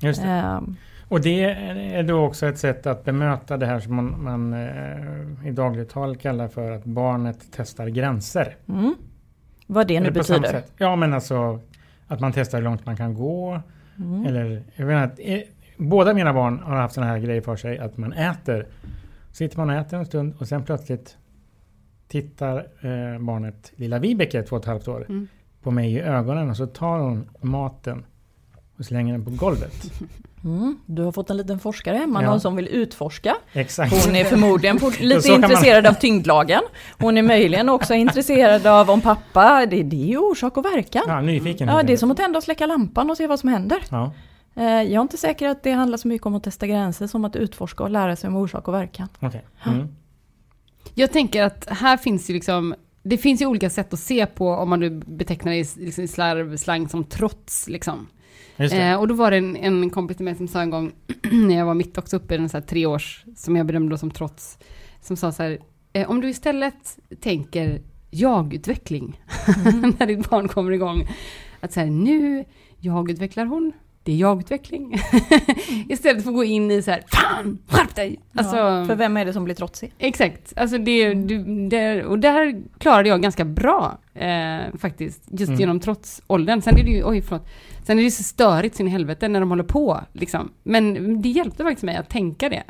[0.00, 0.28] Just det.
[0.28, 0.76] Ehm,
[1.08, 5.46] Och det är då också ett sätt att bemöta det här som man, man eh,
[5.48, 8.56] i dagligt tal kallar för att barnet testar gränser.
[8.68, 8.94] mm.
[9.66, 10.62] Vad det nu Eller betyder.
[10.78, 11.60] Ja men alltså
[12.06, 13.60] att man testar hur långt man kan gå.
[13.98, 14.26] Mm.
[14.26, 15.40] Eller, jag menar, att, eh,
[15.76, 18.66] båda mina barn har haft sådana här grejer för sig att man äter.
[19.32, 21.16] Sitter man och äter en stund och sen plötsligt
[22.08, 25.28] tittar eh, barnet, lilla Vibeke, två och ett halvt år, Mm.
[25.62, 28.04] på mig i ögonen och så tar hon maten
[28.78, 29.92] och slänger den på golvet.
[30.44, 30.78] Mm.
[30.86, 32.30] Du har fått en liten forskare hemma, Ja.
[32.30, 33.36] någon som vill utforska.
[33.52, 34.06] Exakt.
[34.06, 36.62] Hon är förmodligen lite kan man- intresserad av tyngdlagen.
[36.98, 41.02] Hon är möjligen också intresserad av om pappa, det, det är ju orsak och verkan.
[41.06, 41.68] Ja, nyfiken.
[41.68, 43.78] Ja, det är som att tända och släcka lampan och se vad som händer.
[43.90, 44.12] Ja.
[44.56, 47.24] Eh, Jag är inte säker att det handlar så mycket om att testa gränser som
[47.24, 49.08] att utforska och lära sig om orsak och verkan.
[49.20, 49.44] okej.
[49.66, 49.88] Mm.
[50.94, 54.50] Jag tänker att här finns ju liksom, det finns ju olika sätt att se på
[54.50, 58.06] om man nu betecknar det i liksom, i slarv, slang som trots liksom.
[58.56, 60.92] Eh, och då var det en, en kompis till mig som sa en gång,
[61.32, 63.90] när jag var mitt också uppe i en så här tre års, som jag bedömde
[63.90, 64.58] då som trots,
[65.00, 65.58] som sa så här,
[65.92, 69.20] eh, om du istället tänker jag-utveckling,
[69.98, 71.08] när ditt barn kommer igång,
[71.60, 72.44] att så här, nu
[72.78, 73.72] jag-utvecklar hon,
[74.08, 74.94] det är jag-utveckling.
[75.88, 78.20] istället för att gå in i så här, fan, skärp dig!
[78.34, 79.92] Alltså, ja, för vem är det som blir trotsig?
[79.98, 85.60] Exakt, alltså det, du, det, och där klarade jag ganska bra eh, faktiskt, just Mm.
[85.60, 86.62] genom trots åldern.
[86.62, 87.48] Sen är det ju, oj förlåt,
[87.82, 90.52] sen är det så störigt sin helvete när de håller på liksom.
[90.62, 92.62] Men det hjälpte faktiskt mig att tänka det.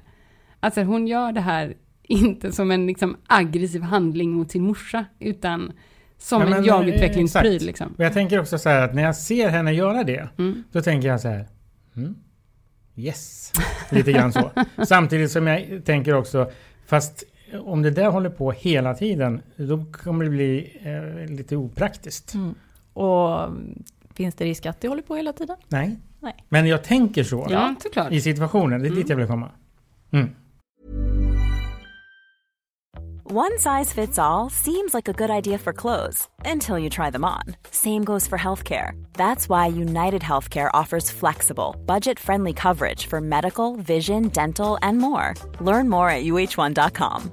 [0.60, 5.72] Alltså hon gör det här inte som en liksom, aggressiv handling mot sin morsa, utan
[6.18, 7.94] som men, en eh, jag-utvecklingspryl liksom.
[7.98, 10.64] Och jag tänker också så här att när jag ser henne göra det, Mm.
[10.72, 11.46] då tänker jag så här.
[11.96, 12.14] Mm,
[12.96, 13.52] yes,
[13.90, 14.50] lite grann så.
[14.86, 16.50] Samtidigt som jag tänker också,
[16.86, 17.24] fast
[17.64, 22.34] om det där håller på hela tiden, då kommer det bli eh, lite opraktiskt.
[22.34, 22.54] Mm.
[22.92, 23.82] Och mm,
[24.14, 25.56] finns det risk att det håller på hela tiden?
[25.68, 25.96] Nej.
[26.20, 26.34] Nej.
[26.48, 27.74] Men jag tänker så Ja,
[28.10, 29.08] i situationen, det är dit Mm.
[29.10, 29.50] jag vill komma.
[33.30, 37.26] One size fits all seems like a good idea for clothes until you try them
[37.26, 37.42] on.
[37.70, 38.92] Same goes for healthcare.
[39.12, 45.34] That's why United Healthcare offers flexible, budget friendly coverage for medical, vision, dental, and more.
[45.60, 47.30] Learn more at uh1.com.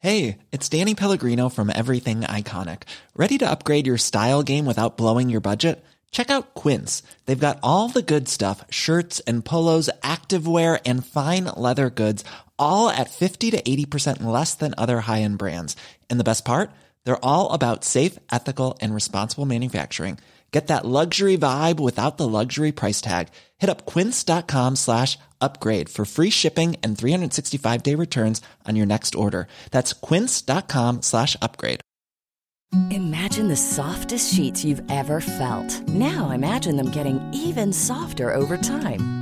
[0.00, 2.82] Hey, it's Danny Pellegrino from Everything Iconic.
[3.14, 5.84] Ready to upgrade your style game without blowing your budget?
[6.10, 7.04] Check out Quince.
[7.26, 12.24] They've got all the good stuff shirts and polos, activewear, and fine leather goods,
[12.62, 15.76] all at 50 to 80% less than other high end brands.
[16.08, 16.70] And the best part?
[17.04, 20.18] They're all about safe, ethical, and responsible manufacturing.
[20.52, 23.28] Get that luxury vibe without the luxury price tag.
[23.58, 29.14] Hit up quince.com slash upgrade for free shipping and 365 day returns on your next
[29.14, 29.48] order.
[29.70, 31.80] That's quince.com slash upgrade.
[32.90, 35.88] Imagine the softest sheets you've ever felt.
[35.88, 39.21] Now imagine them getting even softer over time.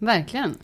[0.00, 0.56] Verkligen.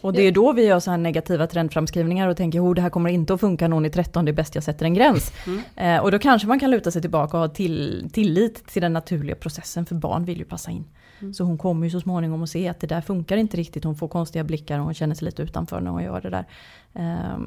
[0.00, 2.90] Och det är då vi gör så här negativa trendframskrivningar och tänker oh, det här
[2.90, 5.32] kommer inte att funka, någon i 13, det är bäst jag sätter en gräns.
[5.46, 5.60] Mm.
[5.76, 8.92] Eh, och då kanske man kan luta sig tillbaka och ha till, tillit till den
[8.92, 10.84] naturliga processen, för barn vill ju passa in.
[11.20, 11.34] Mm.
[11.34, 13.96] Så hon kommer ju så småningom att se att det där funkar inte riktigt, hon
[13.96, 16.46] får konstiga blickar och hon känner sig lite utanför när hon gör det där.
[16.94, 17.38] Eh,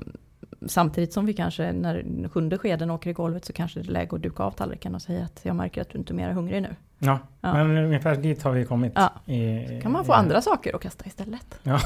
[0.68, 4.16] samtidigt som vi kanske, när sjunde skeden åker i golvet så kanske det är läge
[4.16, 6.62] att duka av tallriken och säga att jag märker att du inte är mer hungrig
[6.62, 6.76] nu.
[7.00, 7.54] Ja, Ja.
[7.54, 8.92] men ungefär dit har vi kommit.
[8.96, 9.34] Ja.
[9.34, 11.60] I, kan man få i- andra saker att kasta istället.
[11.64, 11.80] Ja.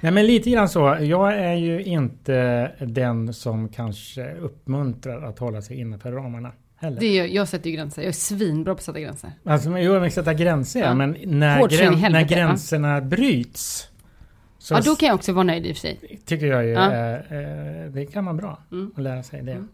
[0.00, 0.96] Nej men lite grann så.
[1.00, 6.52] Jag är ju inte den som kanske uppmuntrar att hålla sig innanför ramarna.
[6.76, 7.00] Heller.
[7.00, 8.02] Det är, jag sätter ju gränser.
[8.02, 9.30] Jag är svinbra på att sätta gränser.
[9.44, 10.86] Alltså, jo, men sätta gränser ja.
[10.86, 10.94] Ja.
[10.94, 12.40] men när, så grän, när helvete, va?
[12.40, 13.88] gränserna bryts.
[14.64, 16.20] Så Ja, då kan jag också vara nöjd i och för sig.
[16.24, 16.92] tycker jag ju, Ja.
[16.92, 18.90] eh, eh, det kan vara bra Mm.
[18.96, 19.52] att lära sig det.
[19.52, 19.68] Mm.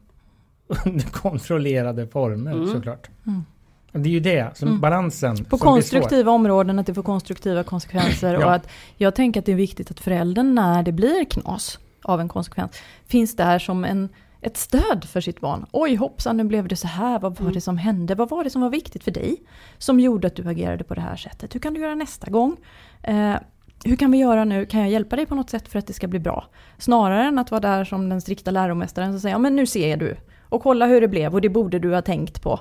[0.87, 2.67] Under kontrollerade former Mm.
[2.73, 3.09] såklart.
[3.27, 3.45] Mm.
[3.93, 4.81] Det är ju det, som Mm.
[4.81, 5.45] balansen.
[5.45, 8.35] På som konstruktiva områden, att det får konstruktiva konsekvenser.
[8.41, 8.47] Ja.
[8.47, 12.21] Och att jag tänker att det är viktigt att föräldern när det blir knas av
[12.21, 12.71] en konsekvens,
[13.07, 14.09] finns där som en,
[14.41, 15.67] ett stöd för sitt barn.
[15.73, 17.19] Oj hoppsan, nu blev det så här.
[17.19, 17.53] Vad var Mm.
[17.55, 18.15] det som hände?
[18.15, 19.37] Vad var det som var viktigt för dig?
[19.79, 21.55] Som gjorde att du agerade på det här sättet.
[21.55, 22.57] Hur kan du göra nästa gång?
[23.03, 23.35] Eh,
[23.85, 24.67] hur kan vi göra nu?
[24.67, 26.45] Kan jag hjälpa dig på något sätt för att det ska bli bra?
[26.79, 29.97] Snarare än att vara där som den strikta läromästaren som säger, ja men nu ser
[29.97, 30.17] du.
[30.49, 32.61] Och kolla hur det blev och det borde du ha tänkt på.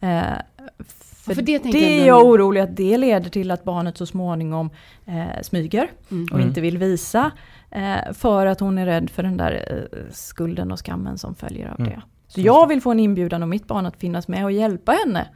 [0.00, 0.22] Eh,
[0.78, 4.06] för, för det det, jag är jag orolig att det leder till att barnet så
[4.06, 4.70] småningom
[5.06, 6.24] eh, smyger Mm.
[6.24, 6.48] och Mm.
[6.48, 7.30] inte vill visa.
[7.70, 9.52] Eh, för att hon är rädd för den där
[9.92, 11.90] eh, skulden och skammen som följer av Mm.
[11.92, 12.02] det.
[12.28, 15.26] Så jag vill få en inbjudan av mitt barn att finnas med och hjälpa henne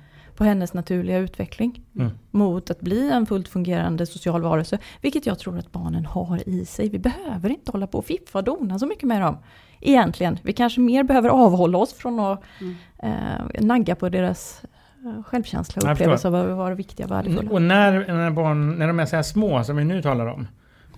[0.43, 1.81] på hennes naturliga utveckling.
[1.97, 2.11] Mm.
[2.31, 4.79] Mot att bli en fullt fungerande social varelse.
[5.01, 6.89] Vilket jag tror att barnen har i sig.
[6.89, 9.37] Vi behöver inte hålla på och fiffa och dona så mycket med dem.
[9.81, 10.39] Egentligen.
[10.43, 12.75] Vi kanske mer behöver avhålla oss från att Mm.
[12.99, 14.63] eh, nagga på deras
[15.05, 17.51] eh, självkänsla och upplevelse av att vara viktiga och värdefulla.
[17.51, 20.47] Och när, när, barn, när de är så här små som vi nu talar om.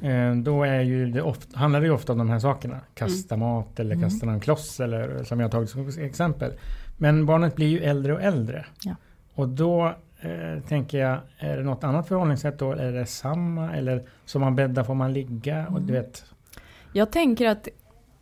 [0.00, 2.80] eh, Då är ju det ofta, handlar det ju ofta om de här sakerna.
[2.94, 4.10] Kasta mat eller Mm.
[4.10, 6.52] kasta en kloss eller som jag har tagit som exempel.
[6.96, 8.64] Men barnet blir ju äldre och äldre.
[8.84, 8.94] Ja.
[9.34, 9.86] Och då
[10.20, 12.72] eh, tänker jag, är det något annat förhållningssätt då?
[12.72, 13.72] Är det samma?
[13.76, 15.66] Eller som man bäddar får man ligga?
[15.66, 16.02] Och du Mm.
[16.04, 16.24] vet,
[16.92, 17.68] Jag tänker att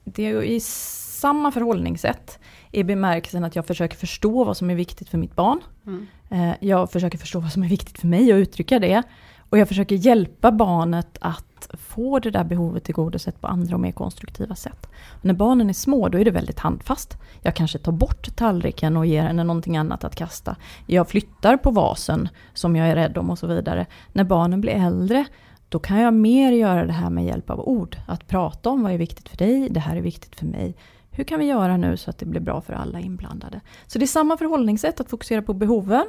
[0.05, 2.38] det är ju i samma förhållningssätt
[2.70, 5.61] i bemärkelsen att jag försöker förstå vad som är viktigt för mitt barn.
[5.87, 6.07] Mm.
[6.31, 9.03] Eh, Jag försöker förstå vad som är viktigt för mig och uttrycka det.
[9.51, 13.92] Och jag försöker hjälpa barnet att få det där behovet tillgodosett på andra och mer
[13.92, 14.87] konstruktiva sätt.
[15.09, 17.16] Och när barnen är små då är det väldigt handfast.
[17.42, 20.57] Jag kanske tar bort tallriken och ger henne någonting annat att kasta.
[20.87, 23.87] Jag flyttar på vasen som jag är rädd om och så vidare.
[24.12, 25.25] När barnen blir äldre
[25.68, 27.96] då kan jag mer göra det här med hjälp av ord.
[28.07, 30.77] Att prata om vad är viktigt för dig, det här är viktigt för mig.
[31.11, 33.61] Hur kan vi göra nu så att det blir bra för alla inblandade?
[33.87, 36.05] Så det är samma förhållningssätt att fokusera på behoven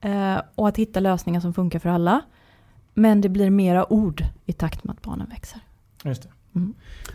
[0.00, 2.22] eh, och att hitta lösningar som funkar för alla.
[2.98, 5.60] Men det blir mera ord i takt med att barnen växer.
[6.04, 6.28] just det.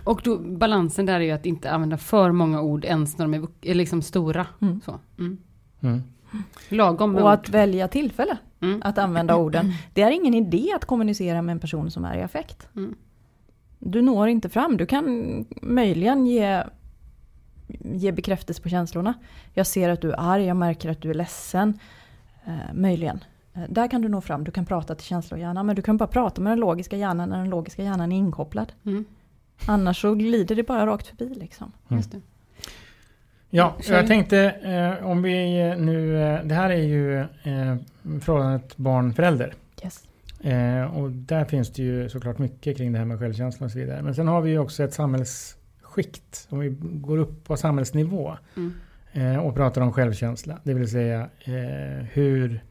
[0.04, 3.34] Och då, balansen där är ju att inte använda för många ord ens när de
[3.34, 4.48] är, är liksom stora.
[4.62, 4.82] Mm.
[4.86, 5.00] Så.
[5.20, 5.38] Mm.
[5.82, 6.02] Mm.
[6.70, 7.34] Lagom med Och ord.
[7.34, 8.82] att välja tillfälle Mm.
[8.86, 9.74] att använda orden.
[9.94, 12.67] Det är ingen idé att kommunicera med en person som är i affekt.
[12.76, 12.96] Mm.
[13.80, 14.78] Du når inte fram.
[14.78, 16.63] Du kan möjligen ge,
[17.94, 19.13] ge bekräftelse på känslorna.
[19.54, 21.80] Jag ser att du är arg, jag märker att du är ledsen.
[22.46, 23.24] Eh, möjligen.
[23.53, 24.43] Eh, där kan du nå fram.
[24.43, 25.65] Du kan prata till känslohjärnan.
[25.65, 28.71] Men du kan bara prata med den logiska hjärnan när den logiska hjärnan är inkopplad.
[28.85, 29.05] Mm.
[29.65, 31.71] Annars så glider det bara rakt förbi liksom.
[31.87, 32.21] Det.
[33.49, 36.21] Ja, jag tänkte eh, om vi eh, nu...
[36.23, 37.75] Eh, det här är ju eh,
[38.21, 39.53] förhållandet barn-förälder.
[39.83, 40.03] Yes.
[40.41, 43.79] Eh, och där finns det ju såklart mycket kring det här med självkänsla och så
[43.79, 44.01] vidare.
[44.01, 46.47] Men sen har vi ju också ett samhällsskikt.
[46.49, 48.73] Om vi går upp på samhällsnivå Mm.
[49.11, 50.59] eh, och pratar om självkänsla.
[50.63, 52.63] Det vill säga eh, hur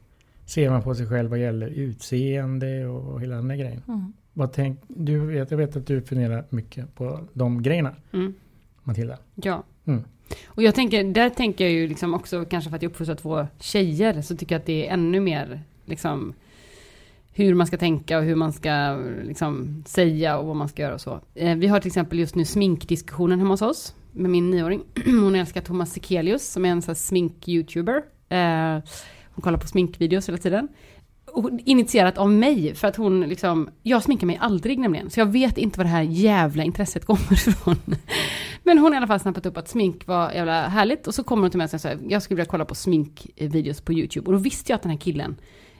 [0.53, 3.83] ser man på sig själv vad gäller utseende och hela den där grejen.
[3.87, 4.13] Mm.
[4.33, 8.33] Vad tänk, du vet, jag vet att du funderar mycket på de grejerna, Mm.
[8.83, 9.17] Matilda.
[9.35, 9.63] Ja.
[9.85, 10.03] Mm.
[10.45, 13.47] Och jag tänker, där tänker jag ju liksom också, kanske för att jag uppfostrar två
[13.59, 16.33] tjejer, så tycker jag att det är ännu mer liksom
[17.33, 20.93] hur man ska tänka och hur man ska liksom säga och vad man ska göra
[20.93, 21.19] och så.
[21.35, 24.83] Eh, vi har till exempel just nu sminkdiskussionen hemma hos oss med min nioåring.
[25.05, 28.01] Hon älskar Thomas Sekelius som är en sån smink-youtuber.
[28.29, 28.83] Eh,
[29.41, 30.67] och kollar på sminkvideos hela tiden.
[31.33, 35.25] Och initierat av mig, för att hon liksom, jag sminkar mig aldrig nämligen, så jag
[35.25, 37.75] vet inte var det här jävla intresset kommer ifrån.
[38.63, 41.23] Men hon har i alla fall snappat upp att smink var jävla härligt, och så
[41.23, 44.33] kommer hon till mig och säger jag skulle vilja kolla på sminkvideos på YouTube, och
[44.33, 45.35] då visste jag att den här killen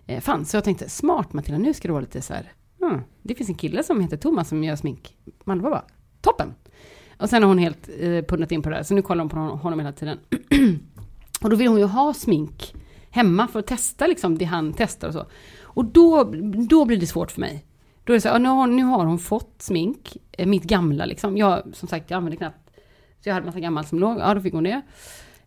[0.07, 3.01] eh, fanns, så jag tänkte, smart Matilda, nu ska det vara lite så här, hmm,
[3.21, 5.15] det finns en kille som heter Thomas som gör smink.
[5.43, 5.85] Man var bara,
[6.21, 6.53] toppen!
[7.17, 9.29] Och sen har hon helt eh, punnat in på det här, så nu kollar hon
[9.29, 10.19] på honom, honom hela tiden.
[11.41, 12.73] och då vill hon ju ha smink
[13.11, 15.25] hemma för att testa liksom det han testar och så.
[15.63, 16.23] Och då,
[16.69, 17.65] då blir det svårt för mig.
[18.03, 21.05] Då är det så här, nu, har, nu har hon fått smink, eh, mitt gamla
[21.05, 21.37] liksom.
[21.37, 22.69] Jag, som sagt, jag använde knappt,
[23.23, 24.81] så jag hade massa gammalt som låg, ja då fick hon det.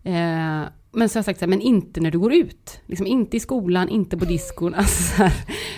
[0.03, 0.63] Eh,
[0.97, 2.81] men så har jag sagt så här, men inte när du går ut.
[2.87, 4.75] Liksom inte i skolan, inte på diskon.
[4.79, 5.33] Alltså, här,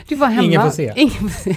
[0.09, 0.47] du var hemma.
[0.47, 0.93] Ingen får se.
[0.97, 1.57] Ingen får se.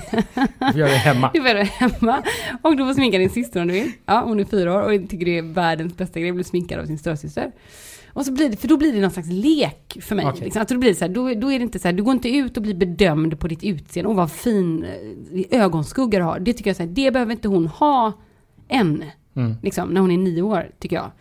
[0.59, 1.31] Du får göra det hemma.
[1.33, 2.23] Du får göra det hemma.
[2.61, 3.91] Och du får sminka din syster om du vill.
[4.05, 6.79] Ja, hon är fyra år och tycker det är världens bästa grej att bli sminkad
[6.79, 7.51] av sin storasyster.
[8.13, 10.25] Och så blir det, för då blir det någon slags lek för mig.
[10.25, 10.43] Okej.
[10.43, 10.61] Liksom.
[10.61, 12.13] Att då blir det så här, då, då är det inte så här, du går
[12.13, 14.85] inte ut och blir bedömd på ditt utseende och vad fin
[15.33, 16.39] eh, ögonskugga du har.
[16.39, 18.13] Det tycker jag så här, det behöver inte hon ha
[18.67, 19.03] än.
[19.35, 19.55] Mm.
[19.63, 21.11] Liksom, när hon är nio år, tycker jag.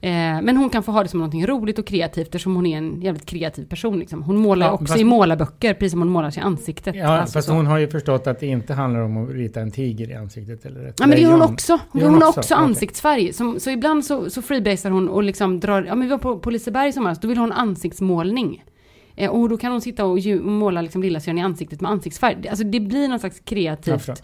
[0.00, 0.10] Eh,
[0.42, 3.00] men hon kan få ha det som någonting roligt och kreativt eftersom hon är en
[3.02, 3.98] jävligt kreativ person.
[3.98, 4.22] Liksom.
[4.22, 6.94] Hon målar Ja, också fast- i målarböcker, precis som hon målar sig i ansiktet.
[6.96, 7.54] Ja, Alltså fast så.
[7.54, 10.66] hon har ju förstått att det inte handlar om att rita en tiger i ansiktet
[10.66, 11.72] eller ett Ja men det gör hon också.
[11.90, 12.54] Hon, hon hon har också?
[12.54, 13.32] ansiktsfärg.
[13.32, 16.38] Så, så ibland så, så freebasar hon och liksom drar, ja men vi var på,
[16.38, 18.64] på Liseberg i somras, då vill hon ansiktsmålning.
[19.16, 22.48] Eh, och då kan hon sitta och, måla liksom lillasyrran i ansiktet med ansiktsfärg.
[22.48, 23.94] Alltså det blir någon slags kreativt.
[24.02, 24.16] förstår.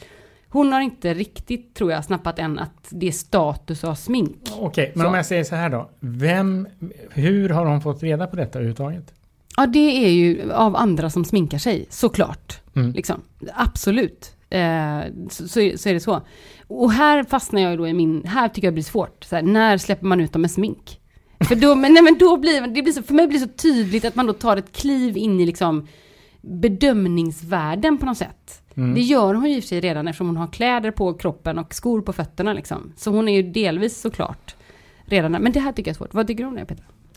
[0.52, 4.36] Hon har inte riktigt, tror jag, snappat än att det är status ha smink.
[4.58, 5.08] Okej, men Så.
[5.08, 5.90] om jag säger så här då.
[6.00, 6.68] Vem,
[7.10, 9.14] hur har hon fått reda på detta överhuvudtaget?
[9.56, 12.60] Ja, det är ju av andra som sminkar sig, såklart.
[12.76, 12.92] Mm.
[12.92, 13.20] Liksom.
[13.54, 14.36] Absolut.
[14.50, 16.20] Eh, så, så, är- så är det så.
[16.66, 19.26] Och här fastnar jag då i min, här tycker jag det blir svårt.
[19.30, 21.00] Här, när släpper man ut dem med smink?
[21.48, 23.52] För då, men, nej, men då blir det blir så, för mig blir det så
[23.62, 25.86] tydligt att man då tar ett kliv in i liksom
[26.40, 28.62] bedömningsvärden på något sätt.
[28.80, 28.94] Mm.
[28.94, 32.00] Det gör hon ju i sig redan eftersom hon har kläder på kroppen och skor
[32.00, 32.92] på fötterna liksom.
[32.96, 34.54] Så hon är ju delvis såklart
[35.04, 35.32] redan.
[35.32, 36.14] Men det här tycker jag är svårt.
[36.14, 36.84] Vad tycker du om det Petra?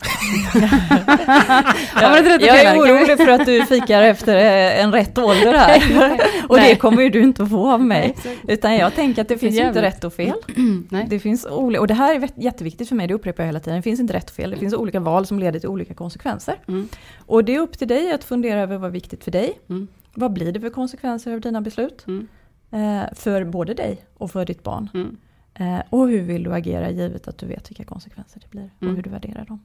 [2.40, 6.20] Jag är orolig för att du fikar efter eh, en rätt ålder här.
[6.48, 8.14] Och det kommer ju du inte att få av mig.
[8.48, 9.94] Utan jag tänker att det finns ju inte jävligt.
[9.94, 10.34] rätt och fel.
[11.08, 13.76] Det finns olika, och det här är jätteviktigt för mig, det upprepar jag hela tiden.
[13.76, 16.54] Det finns inte rätt och fel, det finns olika val som leder till olika konsekvenser.
[16.68, 16.88] Mm.
[17.26, 19.58] Och det är upp till dig att fundera över vad är viktigt för dig.
[19.68, 19.88] Mm.
[20.14, 22.04] Vad blir det för konsekvenser av dina beslut?
[22.06, 22.28] Mm.
[22.70, 24.88] Eh, för både dig och för ditt barn.
[24.94, 25.16] Mm.
[25.54, 28.82] Eh, och hur vill du agera givet att du vet vilka konsekvenser det blir och
[28.82, 28.96] Mm.
[28.96, 29.64] hur du värderar dem.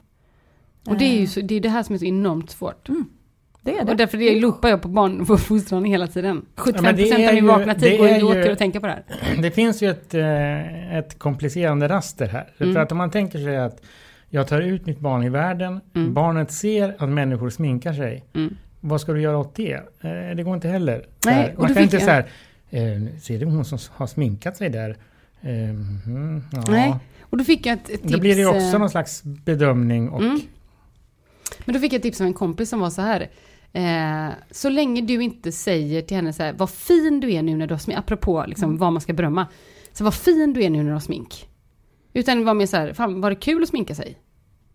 [0.88, 2.90] Och det är ju Eh, så, det, är det här som är så enormt svårt.
[3.62, 3.94] det är Och det.
[3.96, 6.46] därför det loopar jag på barnuppfostran hela tiden.
[6.56, 8.80] 75% men det är av min vakna tid går är ju åt till att tänka
[8.80, 9.04] på det här.
[9.42, 12.50] Det finns ju ett, eh, ett komplicerande raster här.
[12.58, 12.74] Mm.
[12.74, 13.82] För att om man tänker sig att
[14.30, 16.14] jag tar ut mitt barn i världen, Mm.
[16.14, 18.26] barnet ser att människor sminkar sig.
[18.34, 18.58] Mm.
[18.80, 19.74] Vad ska du göra åt det?
[19.74, 21.06] Eh, det går inte heller.
[21.26, 22.30] Nej, man kan inte jag- så här,
[22.70, 24.90] eh, ser du hon som har sminkat sig där?
[25.42, 26.64] Eh, mm, ja.
[26.70, 28.14] Nej, Och då fick jag ett, ett tips.
[28.14, 30.40] Då blir det också eh, någon slags bedömning och Mm.
[31.66, 33.30] Men då fick jag ett tips av en kompis som var så här.
[33.74, 37.56] Eh, så länge du inte säger till henne så här, vad fin du är nu
[37.56, 39.48] när du har smink, apropå liksom, vad man ska berömma.
[39.94, 41.50] Så vad fin du är nu när du har smink.
[42.14, 44.18] Utan var mer så här, fan var det kul att sminka sig?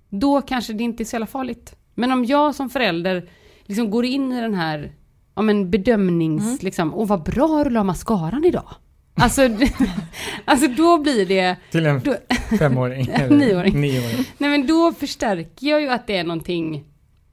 [0.09, 1.77] Då kanske det inte är så jävla farligt.
[1.95, 3.29] Men om jag som förälder
[3.67, 4.93] liksom går in i den här,
[5.35, 8.69] ja men bedömnings, liksom, och vad bra du la mascaran idag.
[9.17, 9.43] Alltså,
[10.45, 12.15] alltså då blir det, till en då,
[12.59, 13.09] femåring.
[13.13, 13.81] eller Nioåring.
[13.81, 14.25] nioåring.
[14.39, 16.85] Nej men då förstärker jag ju att det är någonting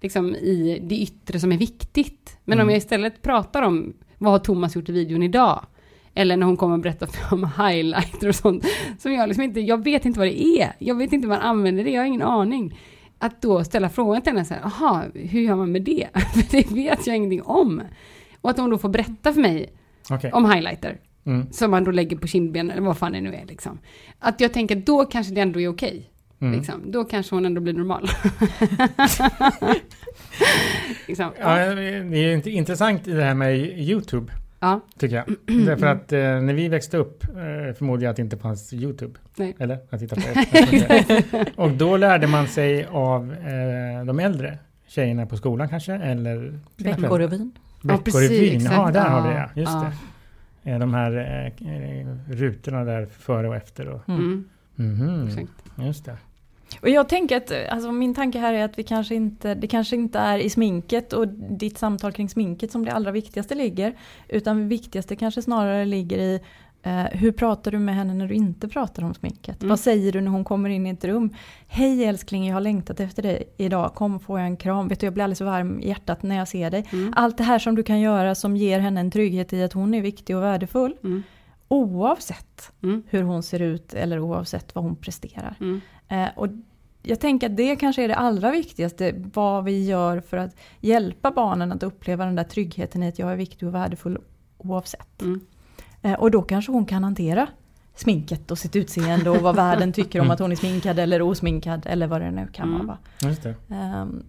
[0.02, 2.38] liksom i det yttre som är viktigt.
[2.46, 2.70] Men om Mm.
[2.70, 5.66] jag istället pratar om vad har Thomas gjort i videon idag?
[6.14, 8.66] Eller när hon kommer och berättar om highlighter och sånt.
[9.00, 10.74] Som jag liksom inte, jag vet inte vad det är.
[10.80, 12.80] Jag vet inte hur man använder det, jag har ingen aning.
[13.24, 16.08] Att då ställa frågan till henne så här, jaha, hur gör man med det?
[16.34, 17.82] För det vet jag ingenting om.
[18.42, 19.74] Och att hon då får berätta för mig
[20.10, 20.32] Okej.
[20.32, 20.98] om highlighter.
[21.26, 21.52] Mm.
[21.52, 23.80] Som man då lägger på kindbenen, eller vad fan det nu är liksom.
[24.20, 26.12] Att jag tänker, då kanske det ändå är okej.
[26.42, 26.54] Mm.
[26.58, 26.92] Liksom.
[26.92, 28.10] Då kanske hon ändå blir normal.
[31.08, 31.32] liksom.
[31.40, 34.80] Ja, det är intressant i det här med YouTube, ja.
[34.98, 35.26] tycker jag.
[35.66, 39.20] Därför att eh, när vi växte upp eh, förmodade jag att det inte fanns YouTube.
[39.36, 39.56] Nej.
[39.60, 39.80] Eller?
[39.90, 41.46] Att titta på det.
[41.56, 44.58] Och då lärde man sig av eh, de äldre
[44.88, 46.60] tjejerna på skolan kanske, eller.
[46.78, 47.52] Veckorevyn.
[47.84, 48.94] Ja, Veckorevyn, ja exakt.
[48.94, 49.92] där har vi Ja, det, just ja.
[50.64, 50.72] det.
[50.72, 51.12] Eh, De här
[51.62, 51.68] eh,
[52.02, 53.88] eh, rutorna där före och efter.
[53.90, 54.46] Och, Mm.
[54.76, 55.52] Mhm, Exakt.
[55.76, 56.18] just det.
[56.82, 59.96] Och jag tänker att, alltså min tanke här är att vi kanske inte, det kanske
[59.96, 63.94] inte är i sminket och ditt samtal kring sminket som det allra viktigaste ligger.
[64.28, 66.40] Utan det viktigaste kanske snarare ligger i
[66.84, 69.62] eh, hur pratar du med henne när du inte pratar om sminket?
[69.62, 69.70] Mm.
[69.70, 71.30] Vad säger du när hon kommer in i ett rum?
[71.68, 73.96] Hej älskling, jag har längtat efter dig idag.
[73.96, 74.88] Kom får jag en kram.
[74.88, 76.86] Vet du, jag blir alldeles varm i hjärtat när jag ser dig.
[76.92, 77.14] Mm.
[77.16, 79.94] Allt det här som du kan göra som ger henne en trygghet i att hon
[79.94, 80.96] är viktig och värdefull.
[81.04, 81.24] Mm.
[81.68, 83.04] Oavsett Mm.
[83.10, 85.56] hur hon ser ut eller oavsett vad hon presterar.
[85.60, 85.82] Mm.
[86.12, 86.48] Eh, och
[87.04, 91.32] jag tänker att det kanske är det allra viktigaste, vad vi gör för att hjälpa
[91.32, 94.18] barnen att uppleva den där tryggheten i att jag är viktig och värdefull
[94.58, 95.22] oavsett.
[95.22, 95.40] Mm.
[96.02, 97.48] Eh, och då kanske hon kan hantera
[97.96, 100.34] sminket och sitt utseende och vad världen tycker om Mm.
[100.34, 102.88] att hon är sminkad eller osminkad eller vad det nu kan Mm.
[102.88, 102.98] vara.
[103.22, 103.56] Just det.
[103.70, 104.24] Ehm,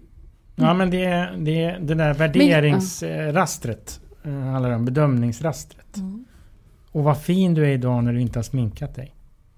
[0.56, 1.08] Ja, men det,
[1.38, 5.96] det, det där värderingsrastret eh, handlar om, bedömningsrastret.
[5.96, 6.24] mm.
[6.92, 9.14] Och vad fin du är idag när du inte har sminkat dig.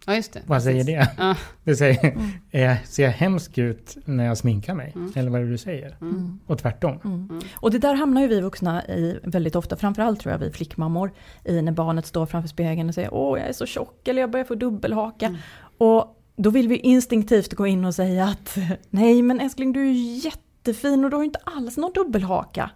[0.06, 0.42] Ja, just det.
[0.46, 1.16] Vad säger Precis.
[1.16, 1.22] det?
[1.24, 1.36] Ja.
[1.64, 2.28] Det säger, Mm.
[2.50, 4.92] är, ser jag hemsk ut när jag sminkar mig?
[4.94, 5.12] Mm.
[5.16, 5.96] Eller vad är det du säger?
[6.00, 6.40] Mm.
[6.46, 6.98] Och tvärtom.
[7.04, 7.28] Mm.
[7.30, 7.42] Mm.
[7.54, 11.12] Och det där hamnar ju vi vuxna i väldigt ofta, framförallt tror jag vi flickmammor,
[11.44, 14.30] i när barnet står framför spegeln och säger åh jag är så tjock eller jag
[14.30, 15.26] börjar få dubbelhaka.
[15.26, 15.40] Mm.
[15.78, 18.58] Och då vill vi instinktivt gå in och säga att
[18.90, 22.70] nej men älskling du är jättefin och du har ju inte alls någon dubbelhaka.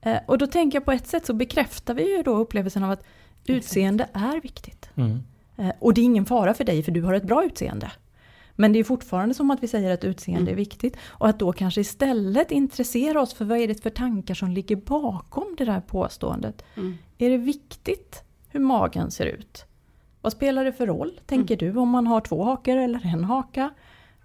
[0.00, 2.90] Eh, och då tänker jag på ett sätt så bekräftar vi ju då upplevelsen av
[2.90, 3.02] att
[3.46, 4.90] utseende är viktigt.
[5.56, 5.70] Mm.
[5.70, 7.90] Eh, och det är ingen fara för dig för du har ett bra utseende.
[8.58, 10.52] Men det är fortfarande som att vi säger att utseende Mm.
[10.52, 10.96] är viktigt.
[11.06, 14.76] Och att då kanske istället intressera oss för vad är det för tankar som ligger
[14.76, 16.62] bakom det där påståendet.
[16.76, 16.94] Mm.
[17.18, 19.64] Är det viktigt hur magen ser ut?
[20.20, 23.70] Vad spelar det för roll, tänker du, om man har två hakor eller en haka?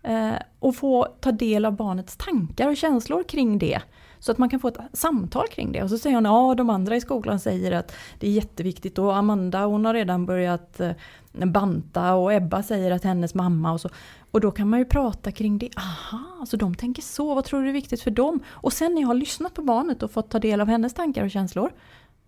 [0.04, 3.82] Eh, och få ta del av barnets tankar och känslor kring det.
[4.20, 5.84] Så att man kan få ett samtal kring det.
[5.84, 9.16] Och så säger hon, ja de andra i skolan säger att det är jätteviktigt och
[9.16, 10.92] Amanda hon har redan börjat eh,
[11.32, 13.90] banta och Ebba säger att hennes mamma och så.
[14.32, 15.70] Och då kan man ju prata kring det.
[15.78, 18.40] Aha, så de tänker så, vad tror du är viktigt för dem?
[18.50, 21.24] Och sen när jag har lyssnat på barnet och fått ta del av hennes tankar
[21.24, 21.72] och känslor.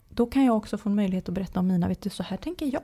[0.09, 2.37] Då kan jag också få en möjlighet att berätta om mina, vet du så här
[2.37, 2.83] tänker jag.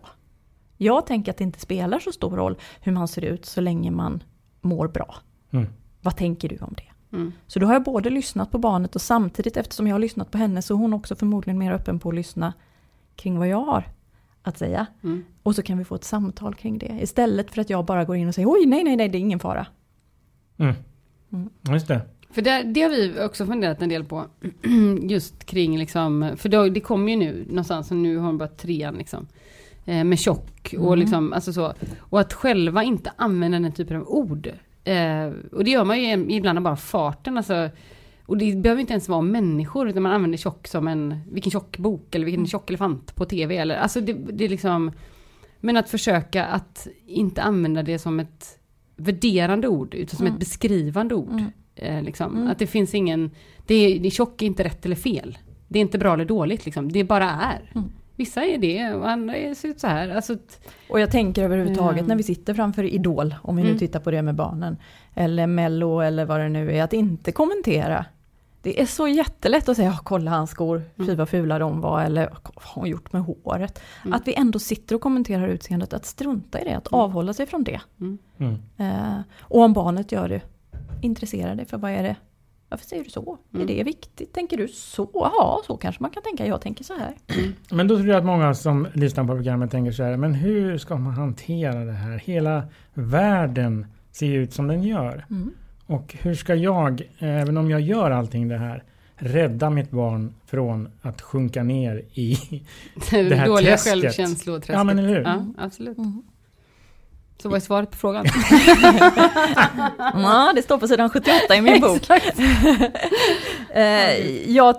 [0.78, 3.92] Jag tänker att det inte spelar så stor roll hur man ser ut så länge
[3.92, 4.24] man
[4.62, 5.16] mår bra.
[5.52, 5.68] Mm.
[6.02, 7.18] Vad tänker du om det?
[7.18, 7.32] Mm.
[7.48, 10.38] Så då har jag både lyssnat på barnet och samtidigt eftersom jag har lyssnat på
[10.38, 12.54] henne så är hon också förmodligen mer öppen på att lyssna
[13.16, 13.84] kring vad jag har
[14.42, 14.86] att säga.
[15.04, 15.26] Mm.
[15.44, 17.00] Och så kan vi få ett samtal kring det.
[17.02, 19.20] Istället för att jag bara går in och säger oj nej nej nej det är
[19.20, 19.68] ingen fara.
[20.58, 20.76] Mm.
[21.32, 21.50] Mm.
[21.62, 22.02] Just det.
[22.32, 24.26] För det, det har vi också funderat en del på.
[25.02, 28.50] Just kring liksom, för då, det kommer ju nu någonstans, och nu har hon bara
[28.50, 29.28] trean liksom.
[29.90, 31.00] Eh, med tjock och Mm.
[31.00, 31.74] liksom, alltså så.
[32.00, 34.48] Och att själva inte använda den typen av ord.
[34.84, 37.70] Eh, och det gör man ju ibland av bara farten, alltså.
[38.26, 41.78] Och det behöver inte ens vara människor, utan man använder tjock som en, vilken tjock
[41.78, 44.92] bok eller vilken tjock elefant på tv eller, alltså det, det är liksom.
[45.60, 48.60] Men att försöka att inte använda det som ett
[48.96, 50.34] värderande ord, utan som Mm.
[50.34, 51.32] ett beskrivande ord.
[51.32, 51.52] Mm.
[51.76, 52.36] Eh, liksom.
[52.38, 52.48] Mm.
[52.48, 53.32] Att det finns ingen,
[53.68, 55.38] det är, det är tjock är inte rätt eller fel.
[55.68, 57.72] Det är inte bra eller dåligt liksom, det bara är.
[58.20, 58.26] Mm.
[58.26, 60.10] Vissa är det och andra är, ser ut så här.
[60.10, 60.38] Alltså,
[60.90, 62.08] Och jag tänker överhuvudtaget Mm.
[62.08, 63.80] när vi sitter framför Idol, om vi nu Mm.
[63.80, 64.78] tittar på det med barnen,
[65.16, 68.06] eller Mello eller vad det nu är, att inte kommentera.
[68.62, 71.16] Det är så jättelätt att säga, "Ja, kolla hans skor, fy Mm.
[71.18, 73.82] vad fula de var, eller vad har hon gjort med håret?
[74.04, 74.14] Mm.
[74.14, 77.00] Att vi ändå sitter och kommenterar utseendet, att strunta i det, att Mm.
[77.02, 77.82] avhålla sig från det.
[78.02, 78.18] Mm.
[78.78, 80.42] Eh, och om barnet gör det,
[81.02, 82.16] intressera dig för vad är det?
[82.70, 83.38] Varför säger du så?
[83.54, 83.64] Mm.
[83.64, 84.34] Är det viktigt?
[84.34, 85.10] Tänker du så?
[85.14, 86.46] Ja, så kanske man kan tänka.
[86.46, 87.14] Jag tänker så här.
[87.72, 90.78] Men då tror jag att många som lyssnar på programmet tänker så här, men hur
[90.78, 92.18] ska man hantera det här?
[92.18, 92.64] Hela
[92.94, 95.26] världen ser ut som den gör.
[95.30, 95.52] Mm.
[95.86, 98.84] Och hur ska jag, även om jag gör allting det här,
[99.16, 102.38] rädda mitt barn från att sjunka ner i...
[103.12, 103.92] det här dåliga träsket.
[103.92, 104.76] självkänsloträsket.
[104.76, 105.22] Ja, men eller hur?
[105.22, 105.98] Ja, absolut.
[105.98, 106.22] Mm.
[107.42, 108.26] Så vad är svaret på frågan?
[110.14, 112.02] Ja, det står på sidan 78 i min bok.
[113.74, 114.76] Eh, jag,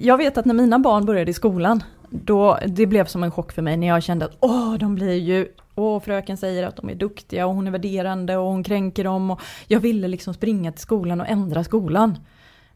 [0.00, 3.52] jag vet att när mina barn började i skolan, då, det blev som en chock
[3.52, 6.90] för mig när jag kände att åh, de blir ju, åh, fröken säger att de
[6.90, 9.30] är duktiga och hon är värderande och hon kränker dem.
[9.30, 12.18] Och jag ville liksom springa till skolan och ändra skolan.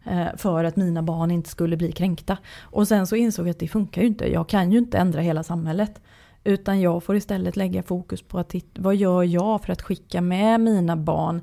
[0.05, 2.37] eh, För att mina barn inte skulle bli kränkta.
[2.61, 4.32] Och sen så insåg jag att det funkar ju inte.
[4.32, 6.01] Jag kan ju inte ändra hela samhället.
[6.45, 10.20] Utan jag får istället lägga fokus på att titta, vad gör jag för att skicka
[10.20, 11.42] med mina barn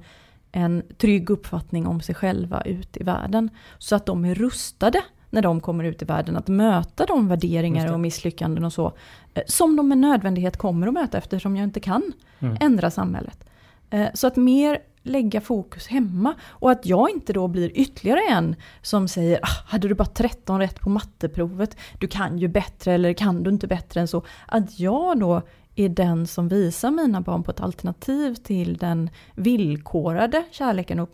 [0.52, 3.49] en trygg uppfattning om sig själva ut i världen.
[3.78, 7.93] Så att de är rustade när de kommer ut i världen att möta de värderingar
[7.93, 8.93] och misslyckanden och så.
[9.34, 12.04] eh, Som de med nödvändighet kommer att möta eftersom jag inte kan
[12.39, 12.58] Mm.
[12.62, 13.43] ändra samhället.
[13.89, 16.34] Eh, Så att mer lägga fokus hemma.
[16.43, 20.60] Och att jag inte då blir ytterligare en som säger ah, hade du bara 13
[20.60, 24.24] rätt på matteprovet, du kan ju bättre eller kan du inte bättre än så.
[24.47, 25.41] Att jag då
[25.76, 31.10] är den som visar mina barn på ett alternativ till den villkorade kärleken och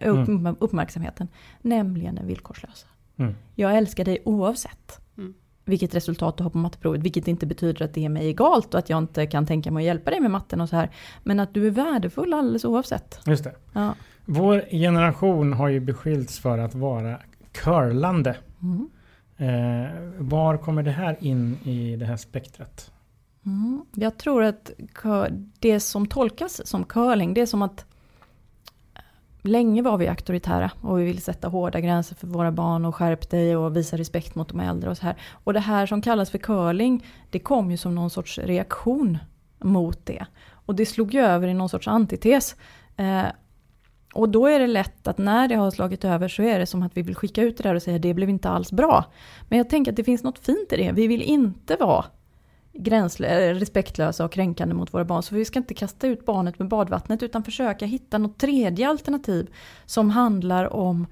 [0.00, 0.28] upp,
[0.60, 1.28] uppmärksamheten.
[1.62, 2.86] Nämligen den villkorslösa.
[3.16, 3.34] Mm.
[3.54, 5.07] Jag älskar dig oavsett Mm.
[5.68, 7.02] Vilket resultat du har på matteprovet.
[7.02, 9.82] Vilket inte betyder att det är mig egalt och att jag inte kan tänka mig
[9.82, 10.90] att hjälpa dig med matten och så här.
[11.22, 13.20] Men att du är värdefull alldeles oavsett.
[13.26, 13.54] Just det.
[13.72, 13.94] Ja.
[14.24, 17.18] Vår generation har ju beskyllts för att vara
[17.52, 18.36] curlande.
[18.62, 18.88] Mm.
[19.36, 22.92] Eh, var kommer det här in i det här spektrat?
[23.46, 23.84] Mm.
[23.94, 24.70] Jag tror att
[25.58, 27.86] det som tolkas som curling, det är som att
[29.42, 33.30] Länge var vi auktoritära och vi ville sätta hårda gränser för våra barn och skärp
[33.30, 35.16] dig och visa respekt mot de äldre och så här.
[35.44, 39.18] Och det här som kallas för curling, det kom ju som någon sorts reaktion
[39.58, 40.26] mot det.
[40.50, 42.56] Och det slog ju över i någon sorts antites.
[42.96, 43.24] Eh,
[44.14, 46.82] och då är det lätt att när det har slagit över så är det som
[46.82, 49.04] att vi vill skicka ut det där och säga det blev inte alls bra.
[49.48, 50.92] Men jag tänker att det finns något fint i det.
[50.92, 52.04] Vi vill inte vara
[52.78, 55.22] gränslö- respektlösa och kränkande mot våra barn.
[55.22, 59.50] Så vi ska inte kasta ut barnet med badvattnet utan försöka hitta något tredje alternativ
[59.86, 61.06] som handlar om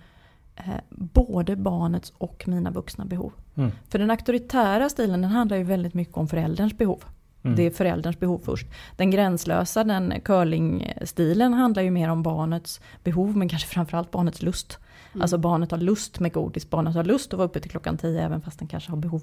[0.56, 3.32] eh, både barnets och mina vuxna behov.
[3.54, 3.70] Mm.
[3.88, 7.04] För den auktoritära stilen den handlar ju väldigt mycket om förälderns behov.
[7.42, 7.56] Mm.
[7.56, 8.66] Det är förälderns behov först.
[8.96, 14.78] Den gränslösa, den curlingstilen handlar ju mer om barnets behov men kanske framförallt barnets lust.
[15.20, 18.22] Alltså barnet har lust med godis, barnet har lust att vara uppe till klockan tio
[18.22, 19.22] även fast den kanske har behov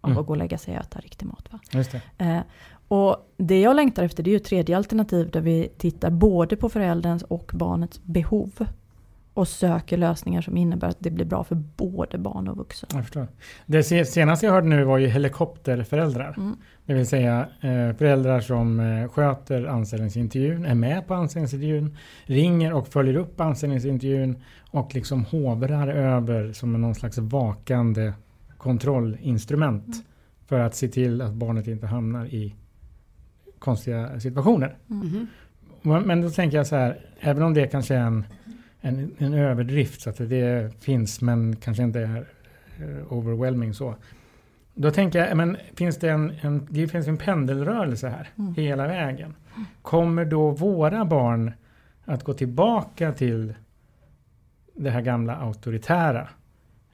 [0.00, 0.20] av Mm.
[0.20, 1.48] att gå och lägga sig och äta riktig mat.
[1.50, 1.58] Va?
[1.72, 2.24] Just det.
[2.24, 2.40] Eh,
[2.88, 6.68] och det jag längtar efter det är ju tredje alternativ där vi tittar både på
[6.68, 8.50] förälderns och barnets behov.
[9.34, 12.88] Och söker lösningar som innebär att det blir bra för både barn och vuxen.
[12.92, 13.26] Jag förstår.
[13.66, 16.34] Det se- senaste jag hörde nu var ju helikopterföräldrar.
[16.36, 16.56] Mm.
[16.86, 22.88] Det vill säga eh, föräldrar som eh, sköter anställningsintervjun, är med på anställningsintervjun, ringer och
[22.88, 28.12] följer upp anställningsintervjun och liksom hovrar över som någon slags vakande
[28.60, 30.04] kontrollinstrument Mm.
[30.46, 32.54] för att se till att barnet inte hamnar i
[33.58, 34.76] konstiga situationer.
[34.86, 35.26] Mhm.
[35.82, 38.24] Men då tänker jag så här, även om det kanske är en,
[38.80, 42.26] en, en överdrift så att det finns men kanske inte är
[42.78, 43.94] eh, overwhelming så.
[44.74, 48.54] Då tänker jag, men finns det en, en, det finns en pendelrörelse här Mm.
[48.54, 49.34] hela vägen.
[49.82, 51.52] Kommer då våra barn
[52.04, 53.54] att gå tillbaka till
[54.76, 56.28] det här gamla auktoritära?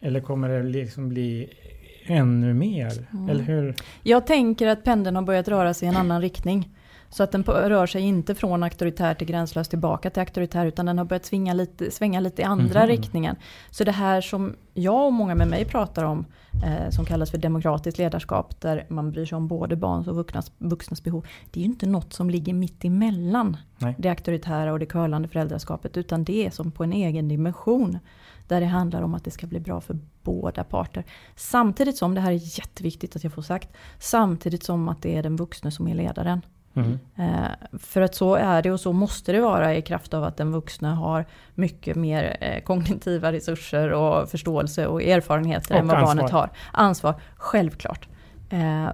[0.07, 1.49] Eller kommer det liksom bli
[2.07, 3.07] ännu mer?
[3.13, 3.29] Mm.
[3.31, 3.75] Eller hur?
[4.03, 6.69] Jag tänker att pendeln har börjat röra sig i en annan riktning.
[7.09, 10.99] Så att den rör sig inte från auktoritär till gränslös tillbaka till auktoritär utan den
[10.99, 12.89] har börjat svänga lite, svänga lite i andra Mhm.
[12.89, 13.37] riktningen.
[13.71, 16.25] Så det här som jag och många med mig pratar om
[16.65, 20.53] eh, som kallas för demokratiskt ledarskap där man bryr sig om både barns och vuxnas,
[20.59, 21.27] vuxnas behov.
[21.51, 23.95] Det är ju inte något som ligger mitt emellan Nej.
[23.99, 27.99] det auktoritära och det curlande föräldraskapet utan det är som på en egen dimension.
[28.49, 31.05] Där det handlar om att det ska bli bra för båda parter.
[31.37, 33.69] Samtidigt som, det här är jätteviktigt att jag får sagt,
[33.99, 36.43] samtidigt som att det är den vuxne som är ledaren.
[36.75, 36.99] Mm.
[37.17, 40.37] Eh, för att så är det och så måste det vara i kraft av att
[40.37, 45.97] den vuxna har mycket mer eh, kognitiva resurser och förståelse och erfarenheter Och än vad
[46.01, 46.41] barnet ansvar.
[46.41, 46.51] har.
[46.73, 48.09] Ansvar, självklart.
[48.51, 48.89] Eh,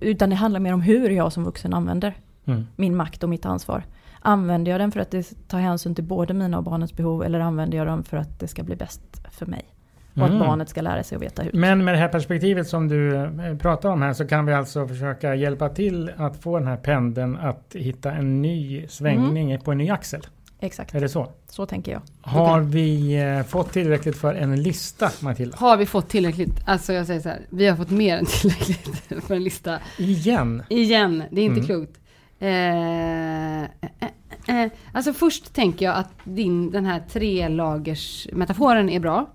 [0.00, 2.14] utan det handlar mer om hur jag som vuxen använder
[2.48, 2.66] Mm.
[2.76, 3.84] min makt och mitt ansvar.
[4.28, 7.40] Använder jag den för att det tar hänsyn till både mina och barnets behov eller
[7.40, 9.00] använder jag den för att det ska bli bäst
[9.30, 9.64] för mig?
[10.12, 10.32] Och Mm.
[10.42, 11.52] att barnet ska lära sig att veta hur.
[11.52, 14.88] Men med det här perspektivet som du eh, pratar om här så kan vi alltså
[14.88, 19.62] försöka hjälpa till att få den här pendeln att hitta en ny svängning Mm.
[19.64, 20.20] på en ny axel.
[20.60, 21.28] Exakt, Är det så?
[21.48, 22.00] så tänker jag.
[22.20, 25.56] Har vi eh, fått tillräckligt för en lista Matilda?
[25.60, 26.60] Har vi fått tillräckligt?
[26.66, 29.78] Alltså jag säger så här, vi har fått mer än tillräckligt för en lista.
[29.98, 30.62] Igen?
[30.68, 31.66] Igen, det är inte Mm.
[31.66, 31.98] klokt.
[32.40, 34.08] Eh, eh,
[34.48, 34.70] eh.
[34.92, 39.26] Alltså först tänker jag att din, den här trelagers metaforen är bra.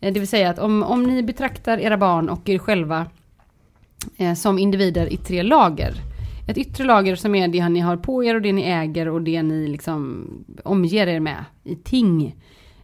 [0.00, 3.06] Eh, det vill säga att om, om ni betraktar era barn och er själva
[4.16, 5.94] eh, som individer i tre lager.
[6.48, 9.22] Ett yttre lager som är det ni har på er och det ni äger och
[9.22, 10.28] det ni liksom
[10.64, 12.36] omger er med i ting.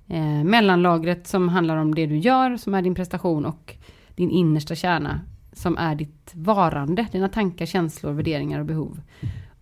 [0.08, 3.74] Eh, mellanlagret som handlar om det du gör, som är din prestation och
[4.14, 5.20] din innersta kärna
[5.52, 9.00] som är ditt varande, dina tankar, känslor, värderingar och behov.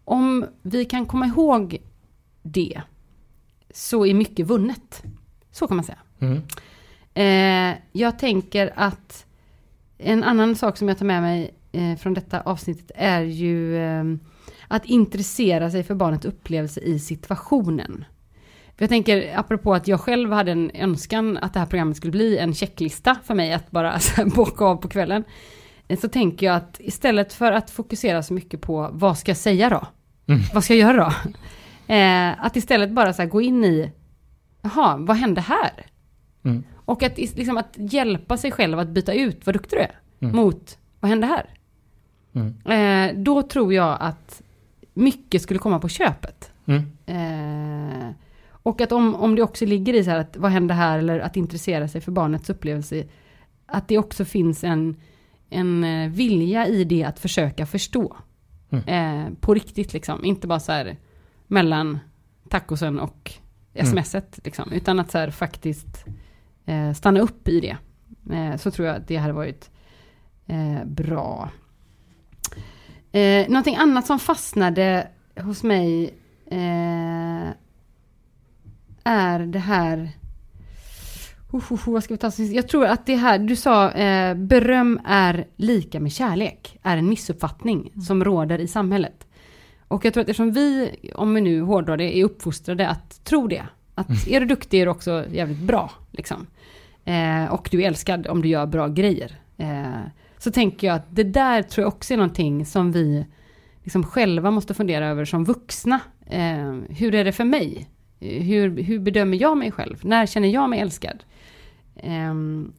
[0.04, 1.78] Om vi kan komma ihåg
[2.52, 2.82] det
[3.74, 5.02] så är mycket vunnet.
[5.52, 5.98] Så kan man säga.
[6.18, 6.42] Mm.
[7.14, 9.26] Eh, jag tänker att
[9.98, 14.04] en annan sak som jag tar med mig eh, från detta avsnittet är ju eh,
[14.68, 18.04] att intressera sig för barnets upplevelse i situationen.
[18.80, 22.38] Jag tänker, apropå att jag själv hade en önskan att det här programmet skulle bli
[22.38, 23.98] en checklista för mig att bara
[24.34, 25.24] bocka av på kvällen.
[26.00, 29.70] Så tänker jag att istället för att fokusera så mycket på vad ska jag säga
[29.70, 29.86] då?
[30.26, 30.40] Mm.
[30.54, 31.32] Vad ska jag göra då?
[31.88, 33.92] Eh, att istället bara så gå in i,
[34.62, 35.86] jaha, vad hände här?
[36.44, 36.64] Mm.
[36.74, 40.36] Och att, liksom, att hjälpa sig själv att byta ut vad duktig du är Mm.
[40.36, 41.46] mot, vad hände här?
[42.32, 42.54] Mm.
[42.64, 44.42] Eh, då tror jag att
[44.94, 46.52] mycket skulle komma på köpet.
[46.66, 46.82] Mm.
[47.06, 48.10] Eh,
[48.50, 51.20] och att om, om det också ligger i så här att vad hände här eller
[51.20, 53.04] att intressera sig för barnets upplevelse.
[53.66, 54.96] Att det också finns en,
[55.50, 58.16] en eh, vilja i det att försöka förstå.
[58.86, 60.24] Eh, på riktigt liksom.
[60.24, 60.96] Inte bara så här
[61.48, 61.98] mellan
[62.48, 63.32] tacosen och
[63.84, 64.72] smset liksom.
[64.72, 66.04] Utan att så här faktiskt
[66.66, 67.76] eh, stanna upp i det.
[68.34, 69.70] Eh, så tror jag att det hade varit
[70.46, 71.50] eh, bra.
[73.12, 76.14] Eh, någonting annat som fastnade hos mig
[76.46, 77.48] eh,
[79.04, 79.98] är det här...
[81.52, 82.30] Uh, uh, uh, vad ska vi ta?
[82.36, 87.08] Jag tror att det här, du sa eh, beröm är lika med kärlek, är en
[87.08, 89.27] missuppfattning som råder i samhället.
[89.88, 93.46] Och jag tror att eftersom vi, om vi nu hårdrar det, är uppfostrade att tro
[93.48, 93.62] det.
[93.94, 95.90] Att är du duktig är du också jävligt bra.
[96.10, 96.46] Liksom.
[97.04, 99.40] Eh, och du är älskad om du gör bra grejer.
[99.56, 100.00] Eh,
[100.38, 103.26] så tänker jag att det där tror jag också är någonting som vi
[103.84, 106.00] liksom själva måste fundera över som vuxna.
[106.26, 107.88] Eh, hur är det för mig?
[108.20, 109.96] Eh, Hur, hur bedömer jag mig själv?
[110.02, 111.24] När känner jag mig älskad?
[111.96, 112.72] Ehm,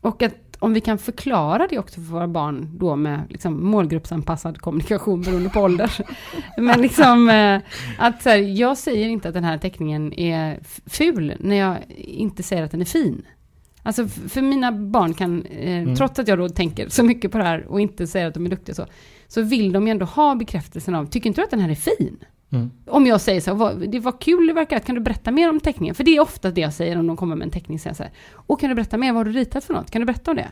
[0.00, 4.60] och att om vi kan förklara det också för våra barn då med liksom målgruppsanpassad
[4.60, 6.06] kommunikation beroende på ålder.
[6.58, 7.60] Men liksom eh,
[7.98, 12.42] att så här, jag säger inte att den här teckningen är ful när jag inte
[12.42, 13.26] säger att den är fin.
[13.82, 17.44] Alltså för mina barn kan, eh, trots att jag då tänker så mycket på det
[17.44, 18.86] här och inte säger att de är duktiga så,
[19.28, 21.74] så vill de ju ändå ha bekräftelsen av, tycker inte du att den här är
[21.74, 22.18] fin?
[22.50, 22.70] Mm.
[22.86, 25.60] Om jag säger så, vad, det var kul det verkar, kan du berätta mer om
[25.60, 25.94] teckningen?
[25.94, 28.02] För det är ofta det jag säger om de kommer med en teckning, säger så
[28.02, 29.90] här, och kan du berätta mer, vad har du ritat för något?
[29.90, 30.50] Kan du berätta om det?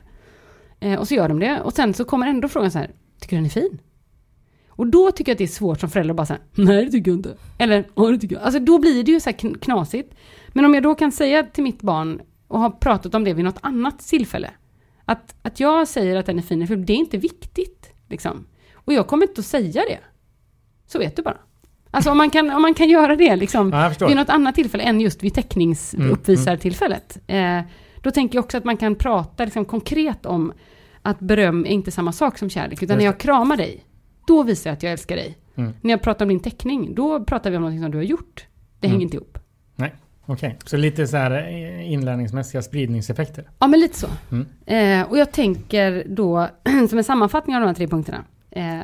[0.80, 2.90] Eh, och så gör de det, och sen så kommer ändå frågan så här,
[3.20, 3.80] tycker du den är fin?
[4.68, 6.90] Och då tycker jag att det är svårt som förälder att bara säga, nej det
[6.90, 7.36] tycker jag inte.
[7.58, 8.44] Eller, ja det tycker jag.
[8.44, 10.14] Alltså då blir det ju så här knasigt.
[10.48, 13.44] Men om jag då kan säga till mitt barn, och har pratat om det vid
[13.44, 14.50] något annat tillfälle,
[15.04, 17.90] att, att jag säger att den är fin, för det är inte viktigt.
[18.08, 18.46] Liksom.
[18.74, 19.98] Och jag kommer inte att säga det.
[20.86, 21.38] Så vet du bara.
[21.96, 24.84] Alltså om man kan, om man kan göra det liksom, Ja, vid något annat tillfälle
[24.84, 27.18] än just vid Mm, teckningsuppvisartillfället.
[27.26, 27.60] Eh,
[28.00, 30.52] då tänker jag också att man kan prata liksom, konkret om
[31.02, 32.82] att beröm är inte samma sak som kärlek.
[32.82, 33.84] Utan när jag kramar dig,
[34.26, 35.38] då visar jag att jag älskar dig.
[35.56, 35.72] Mm.
[35.80, 38.46] När jag pratar om din teckning, då pratar vi om något som du har gjort.
[38.80, 38.92] Det Mm.
[38.94, 39.38] hänger inte ihop.
[39.76, 39.94] Nej,
[40.26, 40.58] okej.
[40.64, 43.50] Så lite så här eh, inlärningsmässiga spridningseffekter.
[43.58, 44.06] Ja, men lite så.
[44.32, 44.46] Mm.
[45.02, 46.48] Eh, och jag tänker då,
[46.88, 48.80] som en sammanfattning av de här tre punkterna, eh,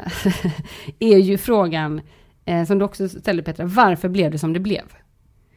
[0.99, 2.01] är ju frågan,
[2.45, 4.83] eh, som du också ställde Petra, varför blev det som det blev?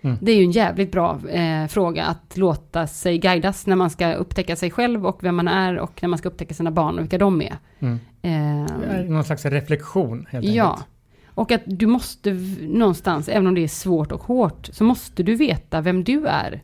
[0.01, 0.17] Mm.
[0.21, 4.13] Det är ju en jävligt bra eh, fråga att låta sig guidas när man ska
[4.13, 7.03] upptäcka sig själv och vem man är och när man ska upptäcka sina barn och
[7.03, 7.57] vilka de är.
[7.79, 7.99] Mm.
[8.21, 10.69] Eh, Någon slags reflektion helt Ja.
[10.69, 10.87] enkelt.
[11.27, 15.35] Och att du måste någonstans, även om det är svårt och hårt, så måste du
[15.35, 16.63] veta vem du är.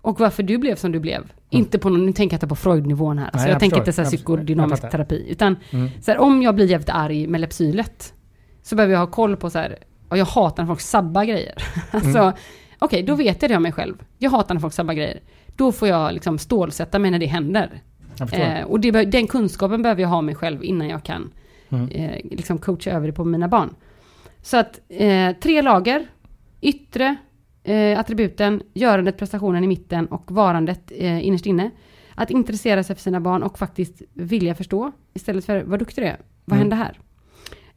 [0.00, 1.32] Och varför du blev som du blev.
[1.50, 3.24] Inte på någon, nu tänker jag inte på Freud-nivån här.
[3.26, 5.26] Alltså Nej, jag, jag tänker inte så här psykodynamisk terapi.
[5.28, 5.88] Utan Mm.
[6.00, 8.14] så här, om jag blir jävligt arg med lepsylet,
[8.66, 11.54] så behöver jag ha koll på så här, och jag hatar när folk sabbar grejer.
[11.90, 12.32] alltså, Mm.
[12.78, 14.02] okej, då vet jag det om mig själv.
[14.18, 15.20] Jag hatar när folk sabbar grejer.
[15.56, 17.82] Då får jag liksom stålsätta mig när det händer.
[18.32, 21.30] Eh, och det, den kunskapen behöver jag ha mig själv innan jag kan
[21.68, 21.88] Mm.
[21.88, 23.74] eh, liksom coacha över det på mina barn.
[24.42, 26.06] Så att eh, tre lager,
[26.60, 27.16] yttre
[27.64, 31.70] eh, attributen, görandet, prestationen i mitten och varandet eh, innerst inne.
[32.14, 36.08] Att intressera sig för sina barn och faktiskt vilja förstå istället för vad duktig du
[36.08, 36.16] är.
[36.44, 36.58] Vad Mm.
[36.58, 36.98] hände här?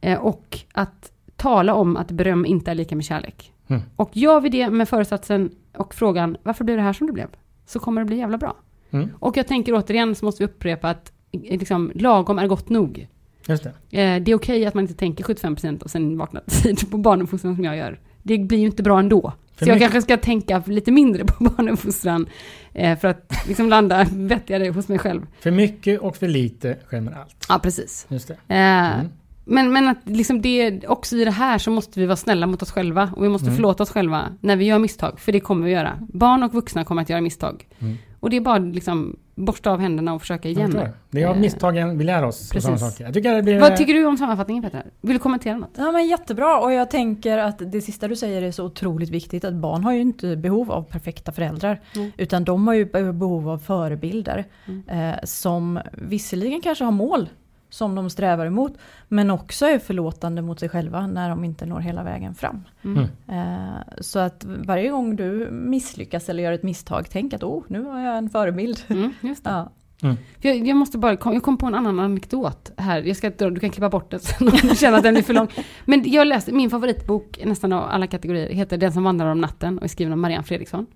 [0.00, 3.52] Eh, och att tala om att beröm inte är lika med kärlek.
[3.68, 3.82] Mm.
[3.96, 7.28] Och gör vi det med föresatsen och frågan varför blev det här som det blev?
[7.66, 8.56] Så kommer det bli jävla bra.
[8.90, 9.08] Mm.
[9.18, 13.08] Och jag tänker återigen så måste vi upprepa att eh, liksom, lagom är gott nog.
[13.46, 14.00] Just det.
[14.00, 17.54] Eh, det är okej att man inte tänker 75% och sen vaknar tid på barnuppfostran
[17.56, 18.00] som jag gör.
[18.22, 19.32] Det blir ju inte bra ändå.
[19.54, 22.26] För så jag kanske ska tänka lite mindre på barnuppfostran
[22.72, 25.26] eh, för att liksom landa vettigare hos mig själv.
[25.40, 27.46] För mycket och för lite skämmer allt.
[27.48, 28.06] Ja, precis.
[28.08, 28.54] Just det.
[28.54, 29.06] Eh, Mm.
[29.50, 32.62] Men, men att liksom det, också i det här så måste vi vara snälla mot
[32.62, 33.56] oss själva och vi måste Mm.
[33.56, 35.98] förlåta oss själva när vi gör misstag, för det kommer vi göra.
[36.12, 37.68] Barn och vuxna kommer att göra misstag.
[37.78, 37.96] Mm.
[38.20, 40.72] Och det är bara liksom borsta av händerna och försöka igen.
[40.72, 40.90] förstår.
[41.10, 42.50] Det är av Eh, misstagen vi lär oss.
[42.50, 42.80] precis.
[42.80, 43.04] saker.
[43.04, 43.60] Jag tycker det blir...
[43.60, 44.82] Vad tycker du om sammanfattningen Petra?
[45.00, 45.70] Vill du kommentera något?
[45.78, 49.44] Ja men jättebra och jag tänker att det sista du säger är så otroligt viktigt
[49.44, 52.10] att barn har ju inte behov av perfekta föräldrar Mm.
[52.16, 55.10] utan de har ju behov av förebilder Mm.
[55.10, 57.28] eh, som visserligen kanske har mål
[57.70, 58.72] som de strävar emot.
[59.08, 62.64] Men också är förlåtande mot sig själva när de inte når hela vägen fram.
[62.84, 63.04] Mm.
[63.28, 67.82] Eh, så att varje gång du misslyckas eller gör ett misstag, tänk att oh, nu
[67.82, 68.84] har jag en förebild.
[68.88, 69.50] Mm, just det.
[69.50, 69.70] Ja.
[70.00, 73.02] För Jag, jag måste bara, jag kom på en annan anekdot här.
[73.02, 75.34] Jag ska, du kan klippa bort den sen om du känner att den är för
[75.34, 75.48] lång.
[75.84, 79.78] Men jag läste, min favoritbok nästan av alla kategorier heter Den som vandrar om natten
[79.78, 80.86] och är skriven av Marianne Fredriksson.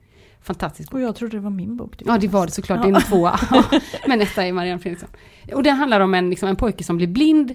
[0.45, 0.95] Fantastisk bok.
[0.95, 2.03] Och jag trodde det var min bok.
[2.05, 3.39] Ja det var det såklart, det är en tvåa.
[4.07, 5.09] Men etta är Marianne Fredriksson.
[5.53, 7.55] Och den handlar om en, liksom, en pojke som blir blind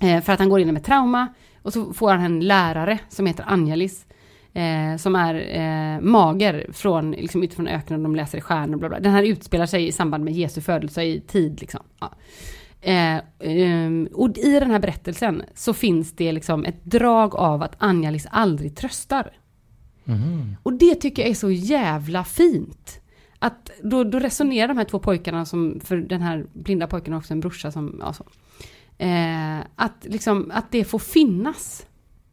[0.00, 1.28] eh, för att han går in med trauma.
[1.62, 4.06] Och så får han en lärare som heter Angelis.
[4.52, 8.88] Eh, som är eh, mager från, liksom, utifrån öknen, de läser i stjärnor och bla
[8.88, 9.00] bla.
[9.00, 11.80] Den här utspelar sig i samband med Jesu födelse i tid liksom.
[12.00, 12.12] Ja.
[12.80, 17.74] Eh, ehm, och i den här berättelsen så finns det liksom ett drag av att
[17.78, 19.30] Angelis aldrig tröstar.
[20.62, 23.00] Och det tycker jag är så jävla fint.
[23.38, 27.20] Att då, då resonerar de här två pojkarna som, för den här blinda pojken har
[27.20, 28.24] också en brorsa som, ja så.
[28.98, 31.86] Eh, att liksom, att det får finnas.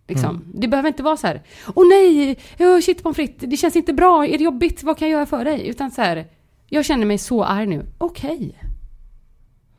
[0.07, 0.43] Liksom.
[0.53, 1.43] Det behöver inte vara så här,
[1.75, 5.09] åh nej, oh, shit pommes frites, det känns inte bra, är det jobbigt, vad kan
[5.09, 5.67] jag göra för dig?
[5.67, 6.27] Utan så här,
[6.67, 8.63] jag känner mig så arg nu, okej.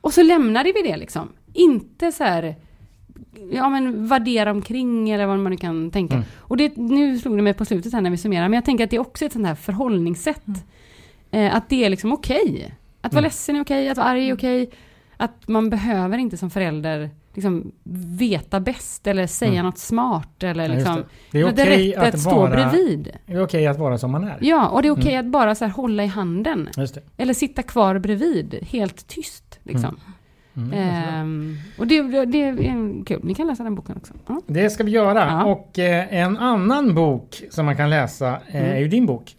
[0.01, 1.28] Och så lämnade vi det liksom.
[1.53, 2.57] Inte så här,
[3.53, 6.23] ja men värdera omkring eller vad man nu kan tänka.
[6.39, 8.85] Och det, nu slog det mig på slutet här när vi summerar, men jag tänker
[8.85, 10.43] att det är också ett sånt här förhållningssätt.
[11.31, 12.75] Eh, att det är liksom okej.
[13.01, 14.71] Att vara ledsen är okej, att vara arg är okej.
[15.17, 17.73] Att man behöver inte som förälder liksom
[18.19, 20.97] veta bäst eller säga något smart eller Ja, liksom.
[20.97, 21.03] det.
[21.31, 23.09] Det är okej rätt att att stå vara- bredvid.
[23.27, 24.39] Det är okej att vara som man är.
[24.41, 26.69] Ja, och det är okej att bara så här hålla i handen.
[26.77, 27.01] Just det.
[27.17, 29.59] Eller sitta kvar bredvid, helt tyst.
[29.62, 29.85] Liksom.
[29.89, 30.01] Mm,
[30.73, 34.15] Ehm, och det, det är kul, ni kan läsa den boken också.
[34.27, 34.41] Ja.
[34.47, 35.19] Det ska vi göra.
[35.27, 35.45] Ja.
[35.45, 38.73] Och eh, en annan bok som man kan läsa eh, Mm.
[38.77, 39.37] är ju din bok.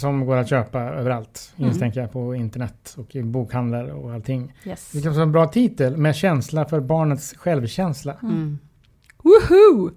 [0.00, 1.52] Som går att köpa överallt.
[1.56, 1.68] Mm.
[1.68, 4.52] Misstänker jag på internet och i bokhandlar och allting.
[4.64, 4.90] Yes.
[4.92, 5.96] Det kan vara en bra titel.
[5.96, 8.16] Med känsla för barnets självkänsla.
[8.22, 8.58] Mm.
[9.22, 9.90] Woohoo!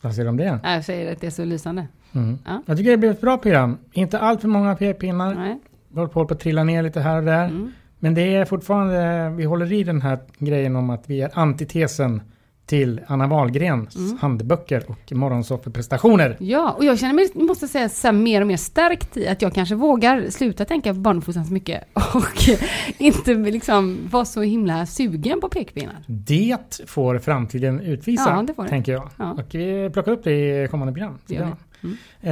[0.00, 0.60] Vad säger du om det?
[0.62, 1.86] Ja, Jag säger att det är så lysande.
[2.12, 2.38] Mm.
[2.44, 2.62] Ja.
[2.66, 3.78] Jag tycker det blev ett bra program.
[3.92, 5.58] Inte allt för många p-pinnar.
[5.94, 7.44] Håller på att trilla ner lite här och där.
[7.44, 7.72] Mm.
[8.04, 12.22] Men det är fortfarande, vi håller i den här grejen om att vi är antitesen
[12.66, 14.18] till Anna Wahlgrens Mm.
[14.20, 16.36] handböcker och morgonsofferprestationer.
[16.40, 19.42] Ja, och jag känner mig, måste säga, så här, mer och mer stärkt i att
[19.42, 21.84] jag kanske vågar sluta tänka på barnuppfostran så mycket
[22.14, 22.48] och
[22.98, 25.96] inte liksom vara så himla sugen på pekpinnar.
[26.06, 28.68] Det får framtiden utvisa, Ja, det får det.
[28.68, 29.08] tänker jag.
[29.16, 29.32] Ja.
[29.32, 31.18] Och vi plockar upp det i kommande program.
[31.26, 31.56] Det gör Bra.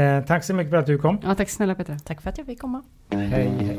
[0.00, 1.18] Eh, tack så mycket för att du kom.
[1.24, 1.98] Ja, tack snälla Petra.
[1.98, 2.82] Tack för att jag fick komma.
[3.10, 3.78] Hej, hej.